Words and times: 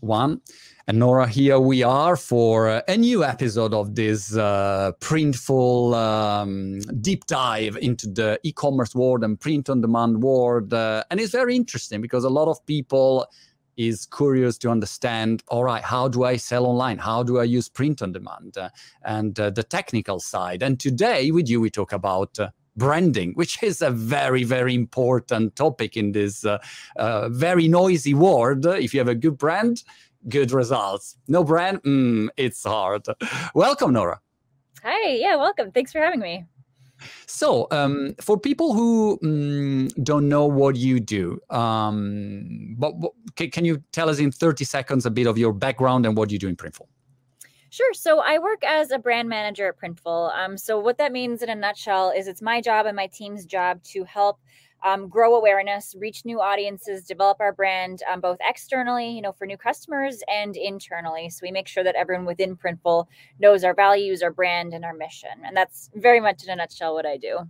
one. 0.00 0.40
And 0.86 0.98
Nora, 0.98 1.28
here 1.28 1.60
we 1.60 1.82
are 1.82 2.16
for 2.16 2.82
a 2.88 2.96
new 2.96 3.22
episode 3.22 3.72
of 3.72 3.94
this 3.94 4.36
uh, 4.36 4.92
printful 5.00 5.94
um, 5.94 6.80
deep 7.00 7.26
dive 7.26 7.76
into 7.76 8.08
the 8.08 8.40
e 8.42 8.52
commerce 8.52 8.94
world 8.94 9.22
and 9.22 9.38
print 9.38 9.70
on 9.70 9.80
demand 9.80 10.22
world. 10.22 10.74
Uh, 10.74 11.04
and 11.10 11.20
it's 11.20 11.32
very 11.32 11.54
interesting 11.54 12.00
because 12.00 12.24
a 12.24 12.30
lot 12.30 12.48
of 12.48 12.64
people 12.66 13.26
is 13.76 14.06
curious 14.06 14.58
to 14.58 14.68
understand 14.68 15.42
all 15.48 15.64
right 15.64 15.82
how 15.82 16.06
do 16.06 16.24
i 16.24 16.36
sell 16.36 16.66
online 16.66 16.98
how 16.98 17.22
do 17.22 17.38
i 17.38 17.44
use 17.44 17.68
print 17.68 18.02
on 18.02 18.12
demand 18.12 18.58
uh, 18.58 18.68
and 19.04 19.40
uh, 19.40 19.48
the 19.48 19.62
technical 19.62 20.20
side 20.20 20.62
and 20.62 20.78
today 20.78 21.30
with 21.30 21.48
you 21.48 21.60
we 21.60 21.70
talk 21.70 21.92
about 21.92 22.38
uh, 22.38 22.50
branding, 22.76 23.32
which 23.34 23.62
is 23.62 23.82
a 23.82 23.90
very, 23.90 24.44
very 24.44 24.74
important 24.74 25.56
topic 25.56 25.96
in 25.96 26.12
this 26.12 26.44
uh, 26.44 26.58
uh, 26.96 27.28
very 27.28 27.68
noisy 27.68 28.14
world. 28.14 28.66
If 28.66 28.94
you 28.94 29.00
have 29.00 29.08
a 29.08 29.14
good 29.14 29.38
brand, 29.38 29.84
good 30.28 30.52
results. 30.52 31.16
No 31.28 31.44
brand, 31.44 31.82
mm, 31.82 32.28
it's 32.36 32.64
hard. 32.64 33.06
Welcome, 33.54 33.92
Nora. 33.92 34.20
Hi, 34.82 35.10
yeah, 35.10 35.36
welcome. 35.36 35.72
Thanks 35.72 35.92
for 35.92 35.98
having 35.98 36.20
me. 36.20 36.46
So, 37.26 37.66
um, 37.70 38.14
for 38.20 38.38
people 38.38 38.74
who 38.74 39.18
um, 39.22 39.88
don't 40.02 40.28
know 40.28 40.44
what 40.46 40.76
you 40.76 41.00
do, 41.00 41.40
um, 41.50 42.76
but, 42.78 42.92
but, 43.00 43.12
can 43.36 43.64
you 43.64 43.82
tell 43.92 44.10
us 44.10 44.18
in 44.18 44.30
30 44.30 44.64
seconds 44.64 45.06
a 45.06 45.10
bit 45.10 45.26
of 45.26 45.38
your 45.38 45.52
background 45.52 46.04
and 46.04 46.16
what 46.16 46.30
you 46.30 46.38
do 46.38 46.48
in 46.48 46.56
Printful? 46.56 46.86
Sure. 47.70 47.94
So 47.94 48.18
I 48.18 48.38
work 48.38 48.64
as 48.64 48.90
a 48.90 48.98
brand 48.98 49.28
manager 49.28 49.68
at 49.68 49.78
Printful. 49.78 50.36
Um, 50.36 50.58
so 50.58 50.78
what 50.78 50.98
that 50.98 51.12
means 51.12 51.40
in 51.40 51.48
a 51.48 51.54
nutshell 51.54 52.10
is 52.10 52.26
it's 52.26 52.42
my 52.42 52.60
job 52.60 52.86
and 52.86 52.96
my 52.96 53.06
team's 53.06 53.46
job 53.46 53.82
to 53.84 54.02
help 54.04 54.40
um, 54.82 55.08
grow 55.08 55.36
awareness, 55.36 55.94
reach 55.98 56.24
new 56.24 56.40
audiences, 56.40 57.04
develop 57.04 57.38
our 57.38 57.52
brand 57.52 58.02
um, 58.10 58.20
both 58.20 58.38
externally, 58.40 59.10
you 59.10 59.22
know, 59.22 59.32
for 59.32 59.46
new 59.46 59.56
customers 59.56 60.22
and 60.26 60.56
internally. 60.56 61.30
So 61.30 61.40
we 61.42 61.52
make 61.52 61.68
sure 61.68 61.84
that 61.84 61.94
everyone 61.94 62.26
within 62.26 62.56
Printful 62.56 63.06
knows 63.38 63.62
our 63.62 63.74
values, 63.74 64.22
our 64.22 64.32
brand, 64.32 64.74
and 64.74 64.84
our 64.84 64.94
mission. 64.94 65.30
And 65.44 65.56
that's 65.56 65.90
very 65.94 66.18
much 66.20 66.42
in 66.42 66.50
a 66.50 66.56
nutshell 66.56 66.94
what 66.94 67.06
I 67.06 67.18
do 67.18 67.48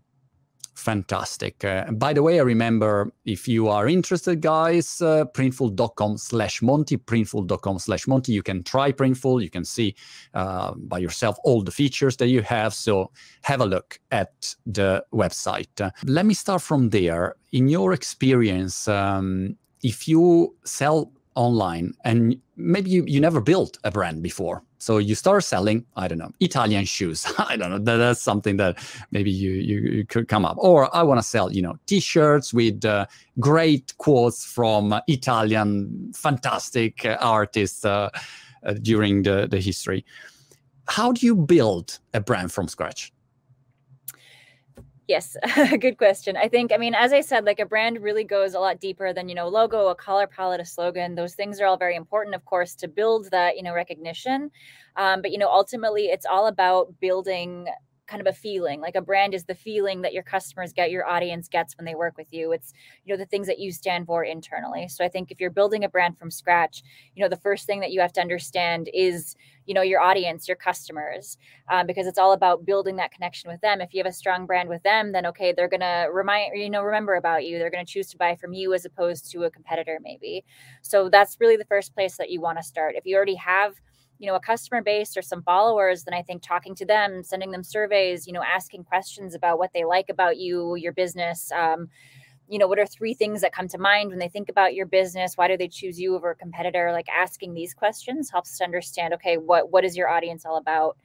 fantastic. 0.75 1.65
Uh, 1.65 1.91
by 1.93 2.13
the 2.13 2.23
way, 2.23 2.39
I 2.39 2.43
remember 2.43 3.13
if 3.25 3.47
you 3.47 3.69
are 3.69 3.89
interested, 3.89 4.41
guys, 4.41 5.01
uh, 5.01 5.25
printful.com 5.27 6.19
slash 6.19 6.63
Monty, 6.63 6.97
printful.com 6.97 7.79
slash 7.79 8.07
Monty. 8.07 8.33
You 8.33 8.43
can 8.43 8.63
try 8.63 8.93
Printful. 8.93 9.43
You 9.43 9.51
can 9.51 9.65
see 9.65 9.95
uh, 10.35 10.75
by 10.75 10.99
yourself 10.99 11.37
all 11.45 11.63
the 11.63 11.71
features 11.71 12.17
that 12.19 12.29
you 12.29 12.43
have. 12.43 12.75
So 12.75 13.11
have 13.43 13.61
a 13.61 13.67
look 13.67 14.01
at 14.11 14.55
the 14.67 15.05
website. 15.13 15.81
Uh, 15.81 15.91
let 16.05 16.27
me 16.27 16.35
start 16.35 16.63
from 16.63 16.91
there. 16.91 17.37
In 17.53 17.69
your 17.69 17.93
experience, 17.93 18.89
um, 18.89 19.57
if 19.83 20.07
you 20.07 20.55
sell 20.65 21.13
online 21.35 21.93
and 22.05 22.37
maybe 22.57 22.91
you, 22.91 23.05
you 23.07 23.21
never 23.21 23.41
built 23.41 23.79
a 23.85 23.91
brand 23.91 24.23
before 24.23 24.63
so 24.81 24.99
you 24.99 25.15
start 25.15 25.45
selling 25.45 25.85
i 25.97 26.09
don't 26.09 26.19
know 26.19 26.33
italian 26.41 26.85
shoes. 26.85 27.27
I 27.39 27.57
don't 27.57 27.71
know 27.71 27.79
that, 27.79 27.97
that's 27.97 28.23
something 28.23 28.57
that 28.57 28.79
maybe 29.13 29.31
you, 29.31 29.53
you, 29.53 29.81
you 29.81 30.07
could 30.07 30.27
come 30.27 30.45
up. 30.45 30.57
Or 30.59 30.95
i 30.95 31.03
want 31.03 31.19
to 31.19 31.27
sell 31.27 31.53
you 31.53 31.63
know 31.63 31.77
t-shirts 31.87 32.53
with 32.53 32.85
uh, 32.85 33.07
great 33.39 33.97
quotes 33.99 34.45
from 34.45 34.99
italian 35.07 36.13
fantastic 36.15 37.05
uh, 37.05 37.17
artists 37.21 37.85
uh, 37.85 38.11
uh, 38.65 38.75
during 38.83 39.23
the, 39.23 39.49
the 39.51 39.61
history. 39.61 40.05
How 40.89 41.13
do 41.13 41.25
you 41.25 41.37
build 41.37 41.99
a 42.15 42.21
brand 42.21 42.53
from 42.53 42.69
scratch 42.69 43.13
Yes, 45.11 45.37
good 45.81 45.99
question. 45.99 46.37
I 46.37 46.47
think, 46.47 46.71
I 46.73 46.77
mean, 46.77 46.95
as 46.95 47.13
I 47.13 47.21
said, 47.21 47.45
like 47.45 47.59
a 47.59 47.67
brand 47.67 48.01
really 48.01 48.23
goes 48.23 48.55
a 48.55 48.61
lot 48.61 48.79
deeper 48.79 49.13
than, 49.13 49.29
you 49.29 49.35
know, 49.35 49.49
logo, 49.49 49.89
a 49.89 49.95
color 49.97 50.29
palette, 50.29 50.61
a 50.61 50.65
slogan. 50.65 51.17
Those 51.17 51.35
things 51.35 51.61
are 51.61 51.67
all 51.67 51.77
very 51.77 51.97
important, 51.97 52.37
of 52.37 52.45
course, 52.45 52.77
to 52.77 52.87
build 52.87 53.29
that, 53.33 53.57
you 53.57 53.65
know, 53.65 53.75
recognition. 53.75 54.53
Um, 54.95 55.21
but, 55.21 55.33
you 55.33 55.39
know, 55.39 55.49
ultimately, 55.49 56.05
it's 56.05 56.27
all 56.27 56.47
about 56.47 56.95
building 57.01 57.67
kind 58.11 58.21
of 58.21 58.27
a 58.27 58.37
feeling 58.37 58.81
like 58.81 58.97
a 58.97 59.01
brand 59.01 59.35
is 59.35 59.45
the 59.45 59.55
feeling 59.55 60.03
that 60.03 60.13
your 60.13 60.25
customers 60.25 60.73
get 60.73 60.91
your 60.91 61.07
audience 61.07 61.49
gets 61.49 61.77
when 61.79 61.85
they 61.85 61.95
work 61.95 62.17
with 62.19 62.27
you. 62.33 62.51
It's 62.53 62.73
you 63.05 63.15
know 63.15 63.19
the 63.19 63.27
things 63.27 63.47
that 63.47 63.61
you 63.61 63.71
stand 63.71 64.07
for 64.07 64.25
internally. 64.25 64.89
So 64.89 65.05
i 65.05 65.09
think 65.09 65.31
if 65.31 65.41
you're 65.41 65.51
building 65.51 65.85
a 65.85 65.89
brand 65.89 66.19
from 66.19 66.31
scratch 66.31 66.83
you 67.15 67.23
know 67.23 67.29
the 67.29 67.37
first 67.37 67.67
thing 67.67 67.81
that 67.81 67.93
you 67.93 68.01
have 68.01 68.13
to 68.15 68.21
understand 68.21 68.91
is 68.93 69.37
you 69.67 69.75
know 69.75 69.83
your 69.83 70.01
audience 70.01 70.49
your 70.49 70.57
customers 70.57 71.39
um, 71.71 71.87
because 71.87 72.07
it's 72.07 72.19
all 72.19 72.33
about 72.33 72.67
building 72.67 72.97
that 72.97 73.13
connection 73.13 73.51
with 73.51 73.61
them. 73.61 73.81
If 73.81 73.95
you 73.95 74.01
have 74.03 74.11
a 74.11 74.13
strong 74.13 74.45
brand 74.47 74.69
with 74.69 74.83
them 74.83 75.13
then 75.13 75.27
okay 75.27 75.53
they're 75.53 75.69
gonna 75.69 76.09
remind 76.13 76.59
you 76.59 76.71
know 76.71 76.83
remember 76.83 77.15
about 77.15 77.45
you. 77.47 77.59
They're 77.59 77.71
gonna 77.71 77.85
choose 77.85 78.09
to 78.09 78.17
buy 78.19 78.35
from 78.35 78.53
you 78.53 78.75
as 78.75 78.85
opposed 78.85 79.31
to 79.33 79.45
a 79.45 79.51
competitor 79.51 79.99
maybe. 80.03 80.45
So 80.83 81.09
that's 81.09 81.37
really 81.41 81.57
the 81.57 81.65
first 81.65 81.95
place 81.95 82.17
that 82.17 82.31
you 82.31 82.41
want 82.41 82.59
to 82.59 82.65
start. 82.65 82.97
If 82.97 83.07
you 83.07 83.15
already 83.17 83.37
have 83.37 83.81
you 84.21 84.27
know 84.27 84.37
a 84.37 84.41
customer 84.41 84.83
base 84.83 85.17
or 85.17 85.23
some 85.23 85.43
followers 85.43 86.05
then 86.05 86.15
i 86.15 86.23
think 86.23 86.43
talking 86.43 86.75
to 86.75 86.85
them 86.85 87.25
sending 87.25 87.51
them 87.51 87.65
surveys 87.65 88.27
you 88.27 88.33
know 88.33 88.43
asking 88.43 88.85
questions 88.85 89.35
about 89.35 89.59
what 89.59 89.73
they 89.73 89.85
like 89.85 90.09
about 90.09 90.37
you 90.37 90.77
your 90.77 90.93
business 90.93 91.51
um, 91.53 91.89
you 92.51 92.59
know 92.59 92.67
what 92.67 92.79
are 92.79 92.87
three 92.87 93.15
things 93.15 93.41
that 93.41 93.53
come 93.53 93.69
to 93.69 93.79
mind 93.79 94.11
when 94.11 94.19
they 94.19 94.29
think 94.29 94.49
about 94.49 94.75
your 94.75 94.85
business? 94.85 95.37
Why 95.37 95.47
do 95.47 95.57
they 95.57 95.69
choose 95.69 96.01
you 96.01 96.17
over 96.17 96.33
a 96.33 96.35
competitor? 96.35 96.91
Like 96.93 97.07
asking 97.09 97.55
these 97.55 97.73
questions 97.73 98.29
helps 98.29 98.59
to 98.59 98.65
understand 98.65 99.15
okay 99.15 99.37
what 99.37 99.71
what 99.71 99.85
is 99.85 99.97
your 99.97 100.09
audience 100.09 100.45
all 100.45 100.57
about? 100.57 100.99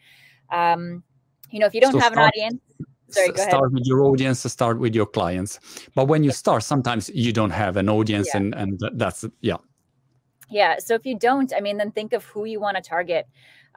Um, 0.52 1.04
you 1.52 1.60
know 1.60 1.68
if 1.68 1.76
you 1.76 1.82
don't 1.82 1.94
so 1.94 2.00
have 2.00 2.14
start, 2.14 2.34
an 2.36 2.42
audience 2.42 2.62
Sorry, 3.10 3.38
start 3.38 3.72
with 3.72 3.84
your 3.86 4.02
audience 4.02 4.40
start 4.52 4.80
with 4.80 4.96
your 4.96 5.06
clients. 5.06 5.60
But 5.94 6.06
when 6.06 6.24
you 6.24 6.32
start 6.32 6.64
sometimes 6.64 7.10
you 7.10 7.32
don't 7.32 7.52
have 7.52 7.78
an 7.78 7.90
audience 7.90 8.30
yeah. 8.34 8.38
and 8.38 8.56
and 8.56 8.80
that's 8.94 9.24
yeah 9.42 9.58
yeah. 10.50 10.80
So 10.80 10.94
if 10.96 11.06
you 11.06 11.18
don't, 11.18 11.52
I 11.56 11.60
mean, 11.60 11.78
then 11.78 11.92
think 11.92 12.14
of 12.14 12.24
who 12.26 12.46
you 12.46 12.60
want 12.60 12.78
to 12.78 12.84
target. 12.84 13.28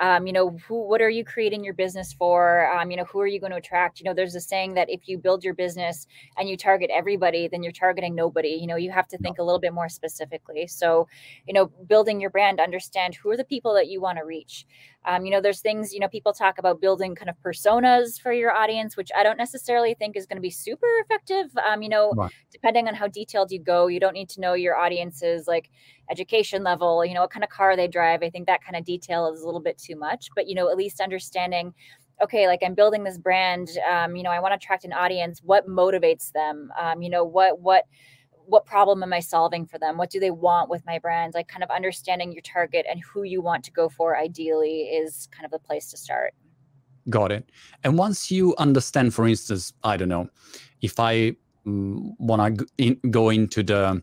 Um, 0.01 0.27
you 0.27 0.33
know 0.33 0.57
who 0.67 0.87
what 0.89 1.03
are 1.03 1.11
you 1.11 1.25
creating 1.25 1.65
your 1.65 1.75
business 1.75 2.13
for? 2.13 2.71
Um, 2.73 2.91
you 2.91 2.97
know 2.97 3.05
who 3.05 3.21
are 3.21 3.27
you 3.27 3.41
going 3.41 3.51
to 3.51 3.59
attract? 3.59 3.99
You 3.99 4.05
know 4.05 4.15
there's 4.15 4.35
a 4.35 4.41
saying 4.41 4.75
that 4.75 4.89
if 4.89 5.09
you 5.09 5.19
build 5.19 5.43
your 5.43 5.55
business 5.55 6.07
and 6.37 6.49
you 6.49 6.57
target 6.57 6.91
everybody 6.93 7.49
then 7.49 7.63
you're 7.63 7.73
targeting 7.73 8.15
nobody. 8.15 8.51
You 8.51 8.67
know 8.67 8.77
you 8.77 8.91
have 8.93 9.09
to 9.09 9.19
think 9.19 9.39
a 9.39 9.43
little 9.43 9.59
bit 9.59 9.75
more 9.75 9.89
specifically. 9.89 10.67
So 10.67 11.09
you 11.47 11.55
know 11.55 11.67
building 11.89 12.21
your 12.21 12.31
brand 12.31 12.61
understand 12.61 13.17
who 13.17 13.31
are 13.31 13.37
the 13.37 13.45
people 13.45 13.75
that 13.75 13.89
you 13.89 14.01
want 14.01 14.19
to 14.19 14.25
reach. 14.25 14.67
Um, 15.05 15.25
you 15.25 15.33
know 15.33 15.41
there's 15.41 15.61
things 15.61 15.93
you 15.93 16.01
know 16.01 16.09
people 16.09 16.33
talk 16.33 16.59
about 16.59 16.81
building 16.81 17.15
kind 17.15 17.31
of 17.31 17.37
personas 17.45 18.21
for 18.21 18.33
your 18.33 18.53
audience 18.53 18.97
which 18.97 19.11
i 19.17 19.23
don't 19.23 19.39
necessarily 19.39 19.95
think 19.95 20.17
is 20.17 20.27
going 20.27 20.37
to 20.37 20.43
be 20.43 20.51
super 20.51 20.87
effective. 21.05 21.51
Um, 21.69 21.83
you 21.83 21.89
know 21.89 22.13
right. 22.13 22.31
depending 22.53 22.89
on 22.89 22.95
how 22.95 23.09
detailed 23.09 23.51
you 23.51 23.59
go 23.59 23.87
you 23.87 24.01
don't 24.01 24.13
need 24.13 24.29
to 24.31 24.41
know 24.41 24.55
your 24.55 24.77
audience's 24.77 25.47
like 25.49 25.71
education 26.11 26.63
level 26.63 27.05
you 27.05 27.15
know 27.15 27.21
what 27.21 27.31
kind 27.31 27.45
of 27.45 27.51
car 27.51 27.77
they 27.77 27.89
drive 27.89 28.23
i 28.23 28.31
think 28.31 28.47
that 28.47 28.63
kind 28.63 28.77
of 28.77 28.85
detail 28.85 29.33
is 29.33 29.43
a 29.43 29.47
little 29.47 29.61
bit 29.61 29.79
too 29.79 29.97
much 29.97 30.29
but 30.35 30.49
you 30.49 30.55
know 30.55 30.71
at 30.71 30.77
least 30.77 31.01
understanding 31.01 31.73
okay 32.23 32.47
like 32.47 32.61
i'm 32.65 32.75
building 32.75 33.05
this 33.05 33.19
brand 33.19 33.69
um, 33.91 34.17
you 34.17 34.23
know 34.23 34.31
i 34.31 34.41
want 34.41 34.53
to 34.53 34.57
attract 34.57 34.85
an 34.85 34.93
audience. 34.93 35.41
What 35.43 35.67
motivates 35.69 36.33
them? 36.33 36.71
Um, 36.79 37.03
you 37.03 37.11
know 37.11 37.25
what 37.25 37.61
what 37.61 37.85
what 38.47 38.65
problem 38.65 39.03
am 39.03 39.13
i 39.13 39.21
solving 39.21 39.67
for 39.67 39.79
them? 39.79 39.99
What 39.99 40.11
do 40.11 40.21
they 40.21 40.31
want 40.31 40.71
with 40.71 40.85
my 40.87 40.99
brand? 40.99 41.35
Like 41.35 41.49
kind 41.49 41.63
of 41.63 41.71
understanding 41.71 42.33
your 42.33 42.43
target 42.43 42.87
and 42.91 43.01
who 43.01 43.23
you 43.23 43.43
want 43.43 43.65
to 43.65 43.71
go 43.71 43.89
for 43.89 44.17
ideally 44.17 44.83
is 44.83 45.29
kind 45.31 45.45
of 45.45 45.51
the 45.51 45.59
place 45.59 45.91
to 45.91 45.97
start. 45.97 46.35
Got 47.11 47.33
it. 47.33 47.51
And 47.85 47.99
once 47.99 48.31
you 48.31 48.55
understand 48.59 49.15
for 49.15 49.27
instance 49.27 49.73
i 49.85 49.97
don't 49.97 50.09
know 50.09 50.29
if 50.83 50.99
i 51.01 51.35
mm, 51.67 52.15
want 52.19 52.61
to 52.79 52.95
go 53.11 53.31
into 53.31 53.63
the 53.63 54.03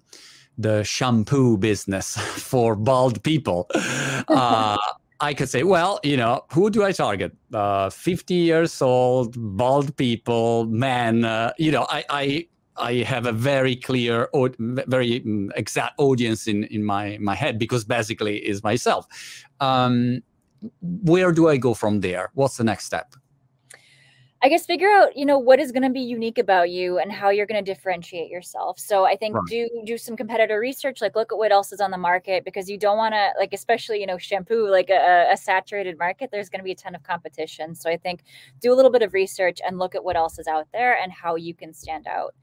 the 0.58 0.84
shampoo 0.84 1.58
business 1.58 2.18
for 2.18 2.76
bald 2.76 3.22
people 3.24 3.68
uh, 4.28 4.78
I 5.20 5.34
could 5.34 5.50
say, 5.50 5.64
well, 5.64 6.00
you 6.04 6.18
know, 6.18 6.46
who 6.52 6.70
do 6.70 6.84
I 6.84 6.92
target? 6.92 7.36
Uh, 7.54 7.90
50 7.90 8.34
years 8.34 8.82
old, 8.82 9.36
bald 9.58 9.96
people, 9.96 10.66
men. 10.66 11.24
Uh, 11.24 11.54
you 11.58 11.72
know, 11.72 11.86
I, 11.90 12.04
I, 12.10 12.48
I 12.78 12.94
have 13.04 13.26
a 13.26 13.32
very 13.32 13.76
clear, 13.76 14.30
very 14.34 15.22
mm, 15.22 15.50
exact 15.56 15.94
audience 15.98 16.48
in, 16.48 16.66
in 16.66 16.84
my, 16.84 17.18
my 17.22 17.36
head 17.36 17.58
because 17.58 17.86
basically 17.86 18.38
is 18.38 18.62
myself. 18.64 19.08
Um, 19.62 20.22
where 20.82 21.32
do 21.32 21.48
I 21.48 21.58
go 21.58 21.74
from 21.74 22.02
there? 22.02 22.32
What's 22.34 22.58
the 22.58 22.64
next 22.64 22.86
step? 22.86 23.16
I 24.46 24.48
guess 24.48 24.64
figure 24.64 24.92
out, 24.92 25.18
you 25.18 25.26
know, 25.26 25.40
what 25.40 25.60
is 25.60 25.72
going 25.72 25.82
to 25.82 25.90
be 25.90 26.02
unique 26.02 26.38
about 26.38 26.70
you 26.70 27.00
and 27.00 27.12
how 27.12 27.30
you're 27.32 27.48
going 27.48 27.66
to 27.66 27.74
differentiate 27.74 28.30
yourself. 28.30 28.78
So 28.78 29.04
I 29.04 29.16
think 29.16 29.34
right. 29.34 29.44
do 29.48 29.68
do 29.88 29.98
some 29.98 30.16
competitor 30.16 30.60
research, 30.60 31.02
like 31.02 31.16
look 31.16 31.32
at 31.32 31.38
what 31.40 31.52
else 31.52 31.72
is 31.72 31.82
on 31.82 31.90
the 31.90 31.98
market 31.98 32.46
because 32.46 32.70
you 32.70 32.78
don't 32.78 32.96
want 32.96 33.16
to 33.16 33.32
like 33.40 33.54
especially, 33.54 34.00
you 34.00 34.06
know, 34.06 34.20
shampoo 34.20 34.70
like 34.70 34.92
a, 34.92 35.30
a 35.32 35.36
saturated 35.36 35.98
market, 35.98 36.30
there's 36.32 36.50
going 36.50 36.60
to 36.60 36.64
be 36.64 36.74
a 36.74 36.76
ton 36.76 36.94
of 36.94 37.02
competition. 37.02 37.74
So 37.74 37.90
I 37.90 37.98
think 37.98 38.22
do 38.60 38.72
a 38.72 38.76
little 38.76 38.92
bit 38.92 39.02
of 39.02 39.16
research 39.16 39.62
and 39.66 39.80
look 39.80 39.96
at 39.96 40.04
what 40.04 40.16
else 40.16 40.38
is 40.38 40.46
out 40.46 40.68
there 40.72 40.96
and 40.96 41.12
how 41.12 41.38
you 41.38 41.56
can 41.56 41.74
stand 41.74 42.06
out. 42.06 42.36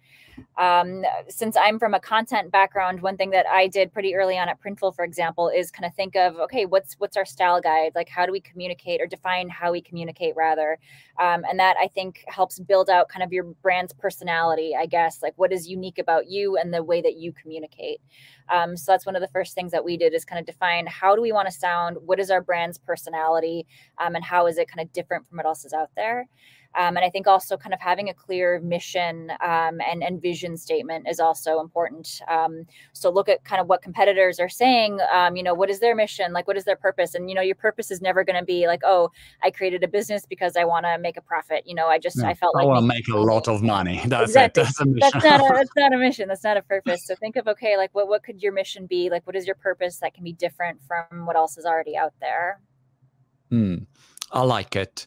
Um, 0.59 1.05
since 1.29 1.57
I'm 1.57 1.79
from 1.79 1.95
a 1.95 2.01
content 2.01 2.51
background, 2.51 3.03
one 3.03 3.17
thing 3.17 3.31
that 3.31 3.47
I 3.47 3.69
did 3.69 3.93
pretty 3.93 4.15
early 4.15 4.39
on 4.39 4.49
at 4.49 4.61
Printful, 4.61 4.95
for 4.95 5.05
example, 5.05 5.49
is 5.49 5.71
kind 5.71 5.85
of 5.85 5.95
think 5.95 6.17
of 6.17 6.37
okay, 6.37 6.67
what's 6.67 6.95
what's 6.95 7.17
our 7.17 7.25
style 7.25 7.61
guide? 7.61 7.93
Like, 7.95 8.09
how 8.09 8.27
do 8.27 8.33
we 8.33 8.41
communicate 8.41 9.01
or 9.01 9.07
define 9.07 9.49
how 9.49 9.73
we 9.73 9.81
communicate 9.81 10.35
rather? 10.37 10.79
Um, 11.19 11.45
and 11.49 11.59
that 11.59 11.77
I 11.81 11.89
think 11.89 12.25
helps 12.27 12.59
build 12.59 12.91
out 12.91 13.09
kind 13.09 13.23
of 13.23 13.33
your 13.33 13.45
brand's 13.45 13.93
personality, 13.93 14.73
I 14.79 14.87
guess. 14.87 15.23
Like, 15.23 15.35
what 15.37 15.53
is 15.53 15.69
unique 15.69 15.99
about 15.99 16.29
you 16.29 16.57
and 16.57 16.73
the 16.73 16.83
way 16.83 17.03
that 17.03 17.17
you 17.17 17.33
communicate. 17.33 18.01
Um, 18.49 18.77
so 18.77 18.93
that's 18.93 19.07
one 19.07 19.17
of 19.17 19.23
the 19.23 19.29
first 19.29 19.55
things 19.55 19.73
that 19.73 19.85
we 19.85 19.97
did 19.97 20.15
is 20.15 20.25
kind 20.25 20.41
of 20.41 20.47
define 20.47 20.87
how 20.87 21.15
do 21.15 21.23
we 21.23 21.33
want 21.33 21.49
to 21.49 21.53
sound, 21.53 21.97
what 22.05 22.21
is 22.21 22.31
our 22.31 22.43
brand's 22.43 22.79
personality, 22.79 23.67
um, 23.99 24.15
and 24.15 24.25
how 24.25 24.47
is 24.47 24.59
it 24.59 24.69
kind 24.69 24.87
of 24.87 24.93
different 24.93 25.27
from 25.29 25.39
what 25.39 25.47
else 25.47 25.65
is 25.65 25.73
out 25.73 25.91
there. 25.97 26.29
Um, 26.75 26.97
and 26.97 27.05
I 27.05 27.11
think 27.11 27.27
also 27.27 27.57
kind 27.57 27.75
of 27.75 27.81
having 27.81 28.09
a 28.09 28.15
clear 28.15 28.61
mission 28.61 29.31
um, 29.41 29.81
and, 29.81 30.03
and 30.03 30.21
vision 30.21 30.57
statement 30.57 31.07
is 31.09 31.21
also 31.21 31.61
important. 31.61 32.21
Um, 32.29 32.67
so 32.93 33.11
look 33.11 33.29
at 33.29 33.45
kind 33.45 33.61
of 33.61 33.67
what 33.69 33.83
competitors 33.83 34.41
are 34.41 34.49
saying. 34.49 34.99
Um, 35.13 35.37
you 35.37 35.43
know, 35.43 35.55
what 35.55 35.71
is 35.71 35.81
their 35.81 35.95
mission? 35.95 36.33
Like, 36.33 36.47
what 36.47 36.57
is 36.57 36.65
their 36.65 36.77
purpose? 36.77 37.15
And 37.15 37.29
you 37.29 37.35
know, 37.35 37.43
your 37.43 37.55
purpose 37.55 37.91
is 37.91 38.01
never 38.01 38.25
going 38.25 38.39
to 38.39 38.45
be 38.45 38.67
like, 38.67 38.81
oh, 38.85 39.11
I 39.43 39.51
created 39.51 39.83
a 39.85 39.89
business 39.89 40.27
because 40.27 40.57
I 40.57 40.65
want 40.65 40.87
to 40.87 40.99
make 40.99 41.17
a 41.17 41.23
profit. 41.23 41.65
You 41.67 41.75
know, 41.75 41.87
I 41.87 41.99
just 41.99 42.23
I 42.23 42.35
felt 42.35 42.55
I 42.57 42.61
like 42.61 42.69
want 42.69 42.81
to 42.81 42.87
make 42.87 43.09
a 43.09 43.19
lot 43.19 43.49
of 43.49 43.63
money. 43.63 44.03
That's 44.07 44.31
exactly. 44.31 44.63
it. 44.63 44.65
That's, 44.65 44.81
a 44.81 44.85
mission. 44.87 45.11
that's 45.13 45.25
not 45.25 45.41
a 45.41 45.55
that's 45.55 45.71
not 45.77 45.93
a 45.93 45.99
mission. 45.99 46.29
That's 46.29 46.45
not 46.45 46.57
a 46.57 46.63
purpose. 46.63 47.07
So 47.07 47.15
think 47.15 47.37
of 47.37 47.49
okay, 47.49 47.77
like 47.77 47.91
what 47.95 48.09
what 48.09 48.23
could 48.23 48.43
your 48.43 48.53
mission 48.53 48.87
be? 48.87 49.11
Like, 49.11 49.27
what 49.27 49.37
is 49.37 49.47
your 49.47 49.57
purpose 49.57 49.99
that 49.99 50.15
can 50.15 50.25
be 50.25 50.33
different 50.33 50.81
from 50.83 51.27
what 51.27 51.37
else 51.37 51.59
is 51.59 51.65
already 51.65 51.97
out 51.97 52.13
there? 52.21 52.61
Hmm. 53.51 53.77
I 54.33 54.43
like 54.43 54.77
it. 54.77 55.07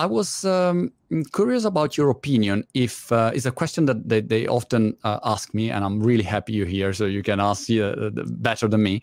I 0.00 0.06
was 0.06 0.46
um, 0.46 0.92
curious 1.34 1.66
about 1.66 1.98
your 1.98 2.08
opinion. 2.08 2.64
If 2.72 3.12
uh, 3.12 3.32
it's 3.34 3.44
a 3.44 3.50
question 3.52 3.84
that 3.84 4.08
they, 4.08 4.22
they 4.22 4.46
often 4.46 4.96
uh, 5.04 5.18
ask 5.24 5.52
me, 5.52 5.70
and 5.70 5.84
I'm 5.84 6.00
really 6.00 6.22
happy 6.22 6.54
you're 6.54 6.66
here, 6.66 6.94
so 6.94 7.04
you 7.04 7.22
can 7.22 7.38
ask 7.38 7.70
uh, 7.70 8.08
better 8.14 8.66
than 8.66 8.82
me. 8.82 9.02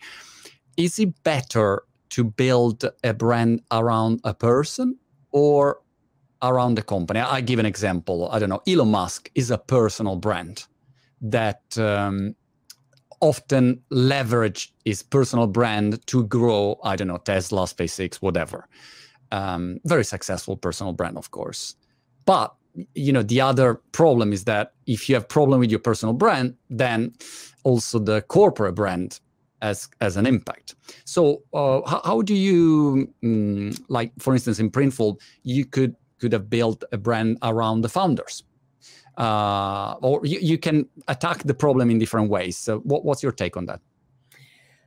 Is 0.76 0.98
it 0.98 1.22
better 1.22 1.84
to 2.10 2.24
build 2.24 2.84
a 3.04 3.14
brand 3.14 3.60
around 3.70 4.20
a 4.24 4.34
person 4.34 4.98
or 5.30 5.82
around 6.42 6.80
a 6.80 6.82
company? 6.82 7.20
I 7.20 7.42
give 7.42 7.60
an 7.60 7.66
example. 7.66 8.28
I 8.32 8.40
don't 8.40 8.48
know. 8.48 8.62
Elon 8.66 8.90
Musk 8.90 9.30
is 9.36 9.52
a 9.52 9.58
personal 9.58 10.16
brand 10.16 10.66
that 11.20 11.62
um, 11.78 12.34
often 13.20 13.82
leverage 13.90 14.74
his 14.84 15.04
personal 15.04 15.46
brand 15.46 16.04
to 16.08 16.24
grow. 16.24 16.80
I 16.82 16.96
don't 16.96 17.06
know 17.06 17.18
Tesla, 17.18 17.66
SpaceX, 17.66 18.16
whatever 18.16 18.68
um, 19.32 19.80
very 19.84 20.04
successful 20.04 20.56
personal 20.56 20.92
brand, 20.92 21.16
of 21.16 21.30
course. 21.30 21.76
But 22.24 22.54
you 22.94 23.12
know 23.12 23.22
the 23.22 23.40
other 23.40 23.80
problem 23.92 24.32
is 24.32 24.44
that 24.44 24.72
if 24.86 25.08
you 25.08 25.14
have 25.14 25.28
problem 25.28 25.60
with 25.60 25.70
your 25.70 25.80
personal 25.80 26.12
brand, 26.12 26.54
then 26.70 27.12
also 27.64 27.98
the 27.98 28.22
corporate 28.22 28.74
brand 28.74 29.20
has 29.62 29.88
has 30.00 30.16
an 30.16 30.26
impact. 30.26 30.74
So 31.04 31.42
uh, 31.52 31.80
how, 31.88 32.00
how, 32.04 32.22
do 32.22 32.34
you 32.34 33.12
um, 33.22 33.72
like, 33.88 34.12
for 34.18 34.32
instance, 34.34 34.58
in 34.58 34.70
Printful, 34.70 35.20
you 35.42 35.64
could 35.64 35.96
could 36.20 36.32
have 36.32 36.50
built 36.50 36.84
a 36.92 36.98
brand 36.98 37.38
around 37.42 37.82
the 37.82 37.88
founders. 37.88 38.42
Uh, 39.16 39.94
or 40.00 40.24
you, 40.24 40.38
you 40.40 40.58
can 40.58 40.88
attack 41.08 41.42
the 41.42 41.54
problem 41.54 41.90
in 41.90 41.98
different 41.98 42.30
ways. 42.30 42.56
So, 42.56 42.78
what, 42.80 43.04
what's 43.04 43.20
your 43.22 43.32
take 43.32 43.56
on 43.56 43.66
that? 43.66 43.80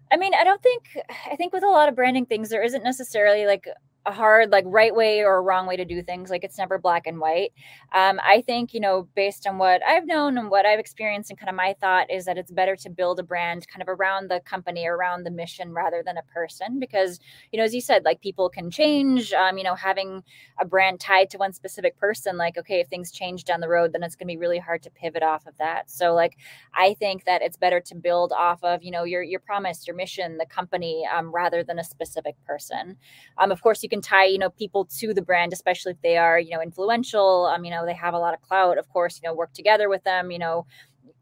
I 0.10 0.18
mean, 0.18 0.34
I 0.34 0.44
don't 0.44 0.62
think 0.62 0.84
I 1.30 1.36
think 1.36 1.54
with 1.54 1.64
a 1.64 1.70
lot 1.70 1.90
of 1.90 1.96
branding 1.96 2.26
things, 2.26 2.50
there 2.50 2.64
isn't 2.64 2.84
necessarily 2.84 3.46
like 3.46 3.68
a 4.06 4.12
hard 4.12 4.52
like 4.52 4.64
right 4.68 4.96
way 4.96 5.24
or 5.24 5.44
wrong 5.44 5.68
way 5.68 5.78
to 5.78 5.86
do 5.86 6.02
things 6.02 6.30
like 6.30 6.44
it's 6.44 6.58
never 6.58 6.78
black 6.78 7.06
and 7.08 7.20
white. 7.20 7.54
Um, 7.94 8.20
i 8.24 8.42
think 8.42 8.74
you 8.74 8.80
know 8.80 9.08
based 9.16 9.46
on 9.46 9.58
what 9.58 9.82
i've 9.86 10.06
known 10.06 10.38
and 10.38 10.50
what 10.50 10.66
i've 10.66 10.80
experienced 10.80 11.30
and 11.30 11.38
kind 11.38 11.50
of 11.50 11.56
my 11.56 11.76
thought 11.80 12.10
is 12.10 12.26
that 12.26 12.38
it's 12.38 12.52
better 12.52 12.76
to 12.78 12.90
build 12.90 13.20
a 13.20 13.24
brand 13.24 13.68
kind 13.68 13.82
of 13.82 13.90
around 13.90 14.30
the 14.30 14.40
company 14.46 14.88
around 14.88 15.24
the 15.24 15.32
mission 15.32 15.74
rather 15.74 16.02
than 16.06 16.18
a 16.18 16.24
person 16.24 16.80
because 16.80 17.20
you 17.52 17.58
know 17.58 17.64
as 17.66 17.74
you 17.76 17.82
said 17.82 18.04
like 18.06 18.22
people 18.22 18.50
can 18.50 18.72
change 18.72 19.34
um, 19.34 19.58
you 19.58 19.64
know 19.64 19.76
having 19.76 20.24
a 20.60 20.66
brand 20.66 21.00
tied 21.00 21.30
to 21.30 21.38
one 21.38 21.52
specific 21.54 21.98
person 21.98 22.38
like 22.38 22.58
okay 22.58 22.80
if 22.80 22.88
things 22.88 23.12
change 23.12 23.44
down 23.44 23.60
the 23.60 23.68
road 23.68 23.92
then 23.94 24.04
it's 24.04 24.16
going 24.16 24.28
to 24.28 24.34
be 24.34 24.38
really 24.38 24.60
hard 24.60 24.82
to 24.82 24.90
pivot 24.90 25.24
off 25.24 25.46
of 25.46 25.58
that. 25.58 25.90
So 25.90 26.14
like 26.14 26.38
i 26.74 26.94
think 26.96 27.26
that 27.26 27.42
it's 27.42 27.58
better 27.58 27.80
to 27.82 27.96
build 27.96 28.32
off 28.32 28.64
of 28.64 28.84
you 28.84 28.92
know 28.92 29.04
your 29.04 29.22
your 29.22 29.40
promise 29.40 29.86
your 29.86 29.96
mission 29.96 30.38
the 30.38 30.46
company 30.46 31.06
um, 31.14 31.34
rather 31.34 31.64
than 31.64 31.80
a 31.80 31.84
specific 31.84 32.36
person. 32.46 32.98
Um, 33.38 33.52
of 33.52 33.62
course 33.62 33.84
you 33.84 33.90
can 33.92 34.02
tie 34.02 34.26
you 34.34 34.40
know 34.44 34.50
people 34.64 34.84
to 35.00 35.14
the 35.14 35.22
brand 35.30 35.54
especially 35.54 35.92
if 35.92 36.02
they 36.02 36.18
are 36.18 36.40
you 36.40 36.52
know 36.56 36.62
influential. 36.70 37.46
Um 37.52 37.62
you 37.66 37.72
know 37.74 37.86
they 37.86 38.00
have 38.06 38.16
a 38.20 38.22
lot 38.26 38.34
of 38.34 38.42
clout 38.42 38.78
of 38.82 38.88
course 38.96 39.14
you 39.22 39.28
know 39.28 39.36
work 39.36 39.54
together 39.54 39.88
with 39.94 40.04
them 40.10 40.32
you 40.36 40.42
know 40.46 40.66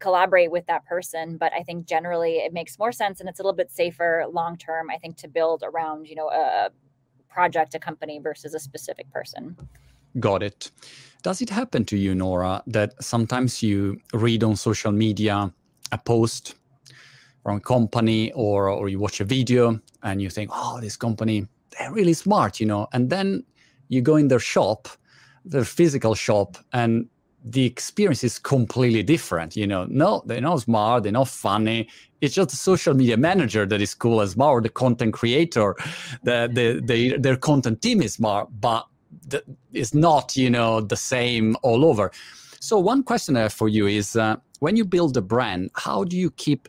collaborate 0.06 0.50
with 0.56 0.66
that 0.66 0.82
person. 0.86 1.36
But 1.42 1.52
i 1.60 1.62
think 1.66 1.78
generally 1.94 2.34
it 2.46 2.52
makes 2.60 2.78
more 2.82 2.92
sense 3.02 3.16
and 3.20 3.28
it's 3.30 3.40
a 3.40 3.42
little 3.42 3.60
bit 3.62 3.70
safer 3.82 4.12
long 4.40 4.56
term 4.56 4.84
i 4.94 4.98
think 5.02 5.14
to 5.22 5.28
build 5.38 5.60
around 5.70 5.98
you 6.10 6.16
know 6.18 6.28
a 6.30 6.70
project 7.36 7.74
a 7.74 7.78
company 7.78 8.18
versus 8.18 8.54
a 8.54 8.60
specific 8.68 9.06
person. 9.12 9.42
Got 10.18 10.42
it. 10.42 10.70
Does 11.22 11.40
it 11.44 11.50
happen 11.50 11.84
to 11.90 11.96
you 11.96 12.14
nora 12.14 12.62
that 12.76 12.90
sometimes 13.02 13.62
you 13.62 14.00
read 14.12 14.42
on 14.48 14.56
social 14.56 14.92
media 14.92 15.52
a 15.92 15.98
post 15.98 16.54
from 17.42 17.56
a 17.56 17.60
company 17.60 18.32
or 18.32 18.68
or 18.68 18.88
you 18.88 18.98
watch 18.98 19.20
a 19.20 19.24
video 19.24 19.80
and 20.02 20.20
you 20.22 20.30
think 20.36 20.50
oh 20.52 20.80
this 20.80 20.96
company 20.96 21.46
they're 21.70 21.92
really 21.92 22.14
smart, 22.14 22.60
you 22.60 22.66
know. 22.66 22.88
And 22.92 23.10
then 23.10 23.44
you 23.88 24.02
go 24.02 24.16
in 24.16 24.28
their 24.28 24.40
shop, 24.40 24.88
their 25.44 25.64
physical 25.64 26.14
shop, 26.14 26.56
and 26.72 27.08
the 27.44 27.64
experience 27.64 28.22
is 28.22 28.38
completely 28.38 29.02
different. 29.02 29.56
You 29.56 29.66
know, 29.66 29.86
no, 29.88 30.22
they're 30.26 30.40
not 30.40 30.60
smart, 30.60 31.02
they're 31.02 31.12
not 31.12 31.28
funny. 31.28 31.88
It's 32.20 32.34
just 32.34 32.50
the 32.50 32.56
social 32.56 32.94
media 32.94 33.16
manager 33.16 33.64
that 33.64 33.80
is 33.80 33.94
cool 33.94 34.20
as 34.20 34.32
smart, 34.32 34.52
or 34.52 34.60
the 34.60 34.68
content 34.68 35.14
creator, 35.14 35.74
the, 36.22 36.50
the, 36.52 36.80
the 36.84 37.16
their 37.16 37.36
content 37.36 37.80
team 37.80 38.02
is 38.02 38.14
smart, 38.14 38.48
but 38.60 38.86
the, 39.26 39.42
it's 39.72 39.94
not, 39.94 40.36
you 40.36 40.50
know, 40.50 40.80
the 40.82 40.96
same 40.96 41.56
all 41.62 41.84
over. 41.84 42.10
So 42.60 42.78
one 42.78 43.02
question 43.02 43.48
for 43.48 43.70
you 43.70 43.86
is, 43.86 44.16
uh, 44.16 44.36
when 44.58 44.76
you 44.76 44.84
build 44.84 45.16
a 45.16 45.22
brand, 45.22 45.70
how 45.74 46.04
do 46.04 46.16
you 46.16 46.30
keep 46.32 46.68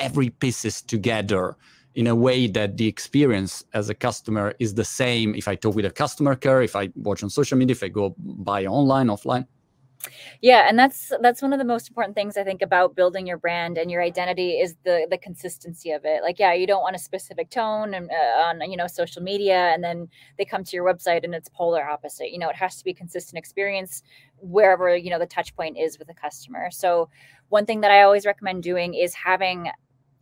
every 0.00 0.30
pieces 0.30 0.82
together? 0.82 1.56
In 1.94 2.08
a 2.08 2.14
way 2.14 2.46
that 2.48 2.76
the 2.76 2.86
experience 2.86 3.64
as 3.72 3.88
a 3.88 3.94
customer 3.94 4.54
is 4.58 4.74
the 4.74 4.84
same 4.84 5.34
if 5.34 5.46
I 5.46 5.54
talk 5.54 5.74
with 5.74 5.84
a 5.84 5.90
customer 5.90 6.34
care, 6.34 6.62
if 6.62 6.74
I 6.74 6.90
watch 6.96 7.22
on 7.22 7.30
social 7.30 7.56
media, 7.56 7.72
if 7.72 7.82
I 7.82 7.88
go 7.88 8.14
buy 8.18 8.66
online, 8.66 9.06
offline? 9.06 9.46
Yeah, 10.40 10.66
and 10.68 10.78
that's 10.78 11.12
that's 11.22 11.40
one 11.40 11.52
of 11.52 11.58
the 11.58 11.64
most 11.64 11.88
important 11.88 12.14
things 12.14 12.36
I 12.36 12.44
think 12.44 12.62
about 12.62 12.94
building 12.94 13.26
your 13.26 13.38
brand 13.38 13.78
and 13.78 13.90
your 13.90 14.02
identity 14.02 14.52
is 14.52 14.76
the 14.84 15.06
the 15.10 15.18
consistency 15.18 15.92
of 15.92 16.04
it. 16.04 16.22
Like, 16.22 16.38
yeah, 16.38 16.52
you 16.52 16.66
don't 16.66 16.82
want 16.82 16.96
a 16.96 16.98
specific 16.98 17.50
tone 17.50 17.94
and 17.94 18.10
uh, 18.10 18.42
on 18.42 18.70
you 18.70 18.76
know 18.76 18.86
social 18.86 19.22
media, 19.22 19.70
and 19.72 19.82
then 19.82 20.08
they 20.36 20.44
come 20.44 20.64
to 20.64 20.76
your 20.76 20.84
website 20.84 21.24
and 21.24 21.34
it's 21.34 21.48
polar 21.48 21.84
opposite. 21.88 22.30
You 22.30 22.38
know, 22.38 22.48
it 22.48 22.56
has 22.56 22.76
to 22.76 22.84
be 22.84 22.92
consistent 22.92 23.38
experience 23.38 24.02
wherever 24.38 24.94
you 24.94 25.10
know 25.10 25.18
the 25.18 25.26
touch 25.26 25.54
point 25.56 25.78
is 25.78 25.98
with 25.98 26.08
the 26.08 26.14
customer. 26.14 26.70
So, 26.70 27.08
one 27.48 27.66
thing 27.66 27.80
that 27.80 27.90
I 27.90 28.02
always 28.02 28.26
recommend 28.26 28.62
doing 28.62 28.94
is 28.94 29.14
having 29.14 29.70